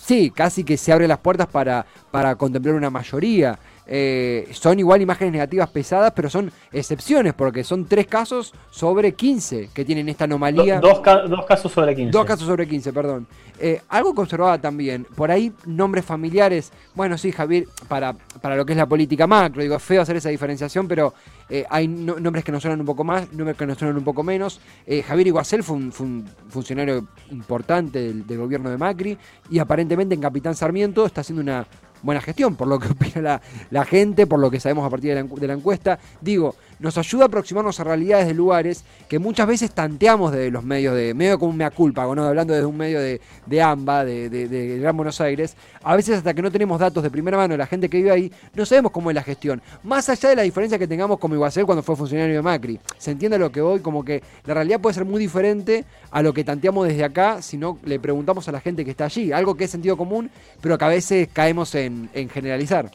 Sí, 0.00 0.30
casi 0.30 0.62
que 0.62 0.76
se 0.76 0.92
abren 0.92 1.08
las 1.08 1.18
puertas 1.18 1.48
para, 1.48 1.84
para 2.10 2.36
contemplar 2.36 2.74
una 2.76 2.90
mayoría. 2.90 3.58
Eh, 3.88 4.48
son 4.52 4.78
igual 4.78 5.00
imágenes 5.00 5.32
negativas 5.32 5.70
pesadas, 5.70 6.12
pero 6.14 6.28
son 6.28 6.50
excepciones, 6.72 7.34
porque 7.34 7.62
son 7.62 7.84
tres 7.84 8.06
casos 8.06 8.52
sobre 8.70 9.14
15 9.14 9.70
que 9.72 9.84
tienen 9.84 10.08
esta 10.08 10.24
anomalía. 10.24 10.80
dos, 10.80 11.00
casos 11.46 11.70
sobre 11.70 11.94
15. 11.94 12.10
Dos 12.10 12.24
casos 12.24 12.46
sobre 12.46 12.66
15, 12.66 12.92
perdón. 12.92 13.26
Eh, 13.58 13.80
algo 13.88 14.14
conservaba 14.14 14.60
también, 14.60 15.06
por 15.14 15.30
ahí 15.30 15.52
nombres 15.64 16.04
familiares, 16.04 16.72
bueno, 16.94 17.16
sí, 17.16 17.32
Javier, 17.32 17.66
para, 17.88 18.12
para 18.42 18.56
lo 18.56 18.66
que 18.66 18.72
es 18.72 18.76
la 18.76 18.86
política 18.86 19.26
macro, 19.26 19.62
digo, 19.62 19.76
es 19.76 19.82
feo 19.82 20.02
hacer 20.02 20.16
esa 20.16 20.28
diferenciación, 20.28 20.88
pero 20.88 21.14
eh, 21.48 21.64
hay 21.70 21.88
nombres 21.88 22.44
que 22.44 22.52
nos 22.52 22.60
suenan 22.62 22.80
un 22.80 22.86
poco 22.86 23.04
más, 23.04 23.32
nombres 23.32 23.56
que 23.56 23.66
nos 23.66 23.78
suenan 23.78 23.96
un 23.96 24.04
poco 24.04 24.22
menos. 24.22 24.60
Javier 25.06 25.28
Iguacel 25.28 25.62
fue 25.62 25.76
un, 25.76 26.26
funcionario 26.48 27.06
importante 27.30 28.00
del, 28.00 28.26
del, 28.26 28.38
gobierno 28.38 28.68
de 28.68 28.76
Macri 28.76 29.16
y 29.48 29.58
aparentemente 29.58 30.14
en 30.14 30.20
Capitán 30.20 30.54
Sarmiento 30.54 31.06
está 31.06 31.20
haciendo 31.22 31.42
una 31.42 31.66
buena 32.02 32.20
gestión, 32.20 32.56
por 32.56 32.68
lo 32.68 32.78
que 32.78 32.88
opina 32.92 33.40
la, 33.70 33.84
gente, 33.84 34.26
por 34.26 34.38
lo 34.38 34.50
que 34.50 34.60
sabemos 34.60 34.86
a 34.86 34.90
partir 34.90 35.14
de 35.14 35.46
la, 35.46 35.54
encuesta. 35.54 35.98
Digo, 36.20 36.54
nos 36.78 36.98
ayuda 36.98 37.24
a 37.24 37.26
aproximarnos 37.26 37.80
a 37.80 37.84
realidades 37.84 38.26
de 38.26 38.34
lugares 38.34 38.84
que 39.08 39.18
muchas 39.18 39.46
veces 39.46 39.70
tanteamos 39.70 40.32
de 40.32 40.50
los 40.50 40.64
medios 40.64 40.94
de, 40.94 41.14
medio 41.14 41.38
como 41.38 41.52
un 41.52 41.56
mea 41.56 41.70
culpa, 41.70 42.02
¿no? 42.14 42.24
hablando 42.24 42.52
desde 42.54 42.66
un 42.66 42.76
medio 42.76 43.00
de, 43.00 43.20
de 43.46 43.62
AMBA, 43.62 44.04
de, 44.04 44.78
Gran 44.80 44.96
Buenos 44.96 45.20
Aires, 45.20 45.56
a 45.82 45.96
veces 45.96 46.18
hasta 46.18 46.34
que 46.34 46.42
no 46.42 46.50
tenemos 46.50 46.78
datos 46.78 47.02
de 47.02 47.10
primera 47.10 47.36
mano 47.36 47.52
de 47.54 47.58
la 47.58 47.66
gente 47.66 47.88
que 47.88 47.98
vive 47.98 48.10
ahí, 48.10 48.32
no 48.54 48.66
sabemos 48.66 48.92
cómo 48.92 49.10
es 49.10 49.14
la 49.14 49.22
gestión. 49.22 49.62
Más 49.82 50.08
allá 50.08 50.30
de 50.30 50.36
la 50.36 50.42
diferencia 50.42 50.78
que 50.78 50.86
tengamos 50.86 51.18
como 51.18 51.34
Iguacel 51.34 51.64
cuando 51.64 51.82
fue 51.82 51.96
funcionario 51.96 52.34
de 52.34 52.42
Macri. 52.42 52.80
Se 52.98 53.10
entiende 53.10 53.38
lo 53.38 53.50
que 53.50 53.60
voy, 53.60 53.80
como 53.80 54.04
que 54.04 54.22
la 54.44 54.54
realidad 54.54 54.80
puede 54.80 54.94
ser 54.94 55.04
muy 55.04 55.20
diferente 55.20 55.84
a 56.10 56.22
lo 56.22 56.32
que 56.32 56.44
tanteamos 56.44 56.86
desde 56.86 57.04
acá 57.04 57.42
si 57.42 57.56
no 57.56 57.78
le 57.84 57.98
preguntamos 57.98 58.48
a 58.48 58.52
la 58.52 58.60
gente 58.60 58.84
que 58.84 58.90
está 58.90 59.06
allí. 59.06 59.32
Algo 59.32 59.54
que 59.54 59.64
es 59.64 59.70
sentido 59.70 59.96
común, 59.96 60.30
pero 60.60 60.78
que 60.78 60.84
a 60.84 60.88
veces 60.88 61.28
caemos 61.32 61.74
en 61.74 62.08
generalizar. 62.30 62.90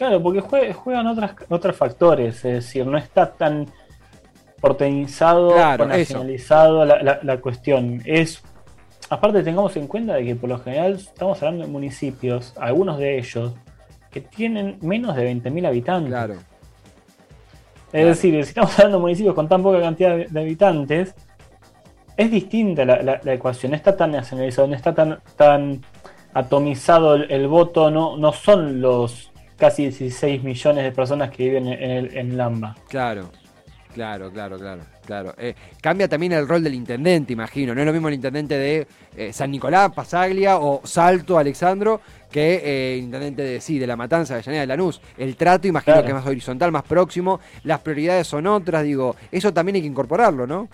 Claro, 0.00 0.22
porque 0.22 0.40
juegan 0.72 1.06
otras, 1.08 1.32
otros 1.50 1.76
factores, 1.76 2.36
es 2.36 2.54
decir, 2.54 2.86
no 2.86 2.96
está 2.96 3.32
tan 3.32 3.66
porteñizado, 4.58 5.54
nacionalizado 5.76 6.86
la, 6.86 7.40
cuestión. 7.42 8.00
Es, 8.06 8.42
aparte 9.10 9.42
tengamos 9.42 9.76
en 9.76 9.86
cuenta 9.86 10.14
de 10.14 10.24
que 10.24 10.36
por 10.36 10.48
lo 10.48 10.58
general 10.58 10.94
estamos 10.94 11.42
hablando 11.42 11.66
de 11.66 11.70
municipios, 11.70 12.54
algunos 12.56 12.96
de 12.96 13.18
ellos, 13.18 13.52
que 14.10 14.22
tienen 14.22 14.78
menos 14.80 15.14
de 15.16 15.34
20.000 15.34 15.66
habitantes. 15.66 16.08
Claro. 16.08 16.34
Es 17.92 18.06
decir, 18.06 18.32
si 18.42 18.48
estamos 18.48 18.72
hablando 18.78 18.96
de 18.96 19.02
municipios 19.02 19.34
con 19.34 19.48
tan 19.50 19.62
poca 19.62 19.82
cantidad 19.82 20.16
de, 20.16 20.40
habitantes, 20.40 21.14
es 22.16 22.30
distinta 22.30 22.86
la, 22.86 23.20
ecuación, 23.34 23.72
no 23.72 23.76
está 23.76 23.94
tan 23.94 24.12
nacionalizado, 24.12 24.66
no 24.66 24.76
está 24.76 24.94
tan, 24.94 25.20
tan 25.36 25.82
atomizado 26.32 27.16
el, 27.16 27.48
voto, 27.48 27.90
no, 27.90 28.16
no 28.16 28.32
son 28.32 28.80
los 28.80 29.29
casi 29.60 29.82
16 29.82 30.42
millones 30.42 30.82
de 30.82 30.90
personas 30.90 31.30
que 31.30 31.44
viven 31.44 31.68
en, 31.68 31.90
el, 31.90 32.16
en 32.16 32.36
Lamba. 32.36 32.74
Claro, 32.88 33.30
claro, 33.94 34.32
claro, 34.32 34.58
claro. 34.58 34.82
claro. 35.04 35.34
Eh, 35.38 35.54
cambia 35.80 36.08
también 36.08 36.32
el 36.32 36.48
rol 36.48 36.64
del 36.64 36.74
intendente, 36.74 37.32
imagino. 37.32 37.74
No 37.74 37.80
es 37.82 37.86
lo 37.86 37.92
mismo 37.92 38.08
el 38.08 38.14
intendente 38.14 38.56
de 38.56 38.86
eh, 39.16 39.32
San 39.32 39.50
Nicolás, 39.50 39.92
Pasaglia 39.94 40.58
o 40.58 40.80
Salto, 40.84 41.38
Alexandro, 41.38 42.00
que 42.30 42.54
eh, 42.64 42.94
el 42.94 43.04
intendente 43.04 43.42
de 43.42 43.60
sí, 43.60 43.78
de 43.78 43.86
La 43.86 43.96
Matanza, 43.96 44.34
de 44.34 44.42
Llanera 44.42 44.62
de 44.62 44.66
Lanús. 44.66 45.00
El 45.18 45.36
trato, 45.36 45.68
imagino 45.68 46.02
que 46.02 46.08
es 46.08 46.14
más 46.14 46.26
horizontal, 46.26 46.72
más 46.72 46.84
próximo. 46.84 47.38
Las 47.64 47.80
prioridades 47.80 48.26
son 48.26 48.46
otras, 48.46 48.82
digo. 48.82 49.14
Eso 49.30 49.52
también 49.52 49.76
hay 49.76 49.82
que 49.82 49.88
incorporarlo, 49.88 50.46
¿no? 50.46 50.68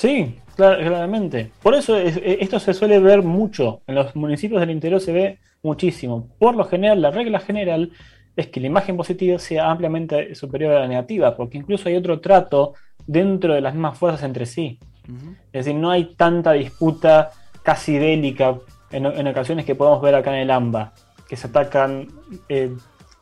Sí, 0.00 0.34
claramente. 0.56 1.50
Por 1.62 1.74
eso 1.74 1.94
esto 1.94 2.58
se 2.58 2.72
suele 2.72 2.98
ver 3.00 3.22
mucho. 3.22 3.82
En 3.86 3.96
los 3.96 4.16
municipios 4.16 4.58
del 4.58 4.70
interior 4.70 4.98
se 4.98 5.12
ve 5.12 5.38
muchísimo. 5.62 6.26
Por 6.38 6.56
lo 6.56 6.64
general, 6.64 7.02
la 7.02 7.10
regla 7.10 7.38
general 7.38 7.92
es 8.34 8.46
que 8.46 8.60
la 8.60 8.68
imagen 8.68 8.96
positiva 8.96 9.38
sea 9.38 9.70
ampliamente 9.70 10.34
superior 10.34 10.74
a 10.74 10.80
la 10.80 10.88
negativa, 10.88 11.36
porque 11.36 11.58
incluso 11.58 11.90
hay 11.90 11.96
otro 11.96 12.18
trato 12.18 12.72
dentro 13.06 13.52
de 13.52 13.60
las 13.60 13.74
mismas 13.74 13.98
fuerzas 13.98 14.22
entre 14.22 14.46
sí. 14.46 14.78
Es 15.52 15.66
decir, 15.66 15.74
no 15.74 15.90
hay 15.90 16.14
tanta 16.14 16.52
disputa 16.52 17.32
casi 17.62 17.98
bélica 17.98 18.56
en, 18.92 19.28
ocasiones 19.28 19.66
que 19.66 19.74
podemos 19.74 20.00
ver 20.00 20.14
acá 20.14 20.32
en 20.34 20.40
el 20.40 20.50
AMBA, 20.50 20.94
que 21.28 21.36
se 21.36 21.48
atacan 21.48 22.08
eh, 22.48 22.74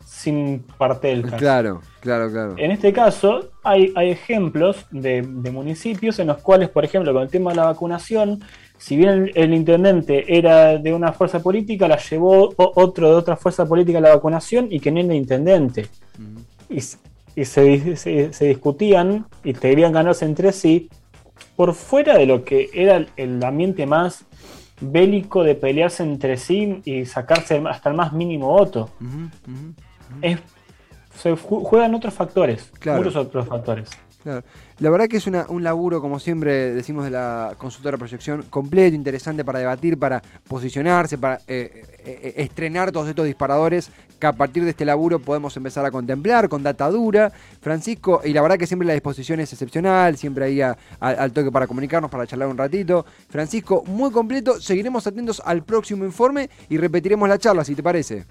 sin 0.09 0.65
partel. 0.79 1.23
Claro, 1.23 1.83
claro, 2.01 2.31
claro. 2.31 2.55
En 2.57 2.71
este 2.71 2.95
caso, 2.95 3.51
hay, 3.63 3.93
hay 3.95 4.11
ejemplos 4.11 4.87
de, 4.91 5.23
municipios 5.23 6.19
en 6.19 6.29
los 6.29 6.39
cuales, 6.39 6.71
por 6.71 6.85
ejemplo, 6.85 7.13
con 7.13 7.23
el 7.23 7.29
tema 7.29 7.51
de 7.51 7.57
la 7.57 7.67
vacunación, 7.67 8.43
si 8.79 8.97
bien 8.97 9.31
el, 9.35 9.53
intendente 9.53 10.39
era 10.39 10.79
de 10.79 10.95
una 10.95 11.13
fuerza 11.13 11.41
política, 11.41 11.87
la 11.87 11.99
llevó 11.99 12.55
otro 12.57 13.11
de 13.11 13.15
otra 13.17 13.37
fuerza 13.37 13.67
política 13.67 13.99
a 13.99 14.01
la 14.01 14.15
vacunación 14.15 14.69
y 14.71 14.81
que 14.81 14.91
no 14.91 15.01
era 15.01 15.15
intendente. 15.15 15.89
Y, 16.71 16.81
se, 17.45 18.39
discutían 18.41 19.27
y 19.45 19.53
querían 19.53 19.93
ganarse 19.93 20.25
entre 20.25 20.53
sí 20.53 20.89
por 21.55 21.75
fuera 21.75 22.17
de 22.17 22.27
lo 22.27 22.45
que 22.45 22.71
era 22.73 23.05
el 23.17 23.45
ambiente 23.45 23.87
más 23.87 24.25
bélico 24.81 25.45
de 25.45 25.55
pelearse 25.55 26.03
entre 26.03 26.37
sí 26.39 26.81
y 26.85 27.05
sacarse 27.05 27.63
hasta 27.69 27.91
el 27.91 27.97
más 27.97 28.13
mínimo 28.13 28.49
voto 28.49 28.91
se 31.15 31.37
juegan 31.37 31.95
otros 31.95 32.15
factores, 32.15 32.73
muchos 32.85 33.17
otros 33.17 33.47
factores. 33.47 33.91
La 34.79 34.91
verdad 34.91 35.09
que 35.09 35.17
es 35.17 35.27
un 35.27 35.65
laburo, 35.65 36.01
como 36.01 36.19
siempre 36.21 36.73
decimos 36.73 37.05
de 37.05 37.11
la 37.11 37.55
consultora 37.57 37.97
proyección, 37.97 38.43
completo, 38.51 38.95
interesante 38.95 39.45
para 39.45 39.59
debatir, 39.59 39.99
para 39.99 40.23
posicionarse, 40.47 41.19
para 41.19 41.37
eh, 41.49 41.83
eh, 42.05 42.21
eh, 42.23 42.35
estrenar 42.37 42.93
todos 42.93 43.09
estos 43.09 43.27
disparadores 43.27 43.91
que 44.19 44.27
a 44.27 44.33
partir 44.33 44.65
de 44.65 44.71
este 44.71 44.85
laburo 44.85 45.19
podemos 45.19 45.57
empezar 45.57 45.85
a 45.85 45.91
contemplar 45.91 46.49
con 46.49 46.63
data 46.63 46.89
dura. 46.91 47.33
Francisco, 47.61 48.21
y 48.25 48.33
la 48.33 48.43
verdad 48.43 48.59
que 48.59 48.67
siempre 48.67 48.87
la 48.87 48.95
disposición 48.95 49.41
es 49.41 49.53
excepcional, 49.53 50.17
siempre 50.17 50.45
ahí 50.45 50.61
al 51.01 51.33
toque 51.33 51.51
para 51.51 51.67
comunicarnos, 51.67 52.11
para 52.11 52.27
charlar 52.27 52.49
un 52.49 52.59
ratito. 52.59 53.07
Francisco, 53.29 53.83
muy 53.87 54.11
completo, 54.11 54.61
seguiremos 54.61 55.07
atentos 55.07 55.41
al 55.45 55.65
próximo 55.65 56.05
informe 56.05 56.51
y 56.69 56.77
repetiremos 56.77 57.29
la 57.29 57.39
charla, 57.39 57.65
si 57.65 57.75
te 57.75 57.83
parece. 57.83 58.27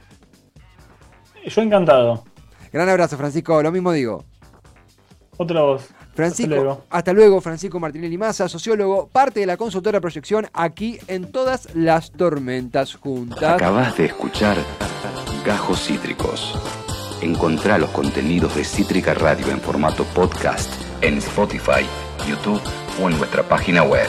Yo 1.47 1.61
encantado. 1.61 2.23
Gran 2.71 2.89
abrazo, 2.89 3.17
Francisco. 3.17 3.61
Lo 3.61 3.71
mismo 3.71 3.91
digo. 3.91 4.23
Otra 5.37 5.61
voz. 5.61 5.89
Francisco, 6.13 6.83
hasta 6.89 7.13
luego. 7.13 7.39
Francisco 7.41 7.79
Martinelli 7.79 8.17
Massa, 8.17 8.49
sociólogo, 8.49 9.07
parte 9.07 9.39
de 9.39 9.45
la 9.45 9.55
consultora 9.55 10.01
Proyección, 10.01 10.47
aquí 10.51 10.97
en 11.07 11.31
todas 11.31 11.73
las 11.75 12.11
tormentas 12.11 12.95
juntas. 12.95 13.53
Acabas 13.53 13.95
de 13.97 14.05
escuchar 14.05 14.57
Gajos 15.45 15.85
Cítricos. 15.85 16.59
Encontrá 17.21 17.77
los 17.77 17.91
contenidos 17.91 18.55
de 18.55 18.63
Cítrica 18.63 19.13
Radio 19.13 19.49
en 19.51 19.59
formato 19.59 20.05
podcast 20.05 20.71
en 21.01 21.19
Spotify, 21.19 21.85
YouTube 22.27 22.61
o 22.99 23.09
en 23.09 23.17
nuestra 23.17 23.43
página 23.43 23.83
web. 23.83 24.07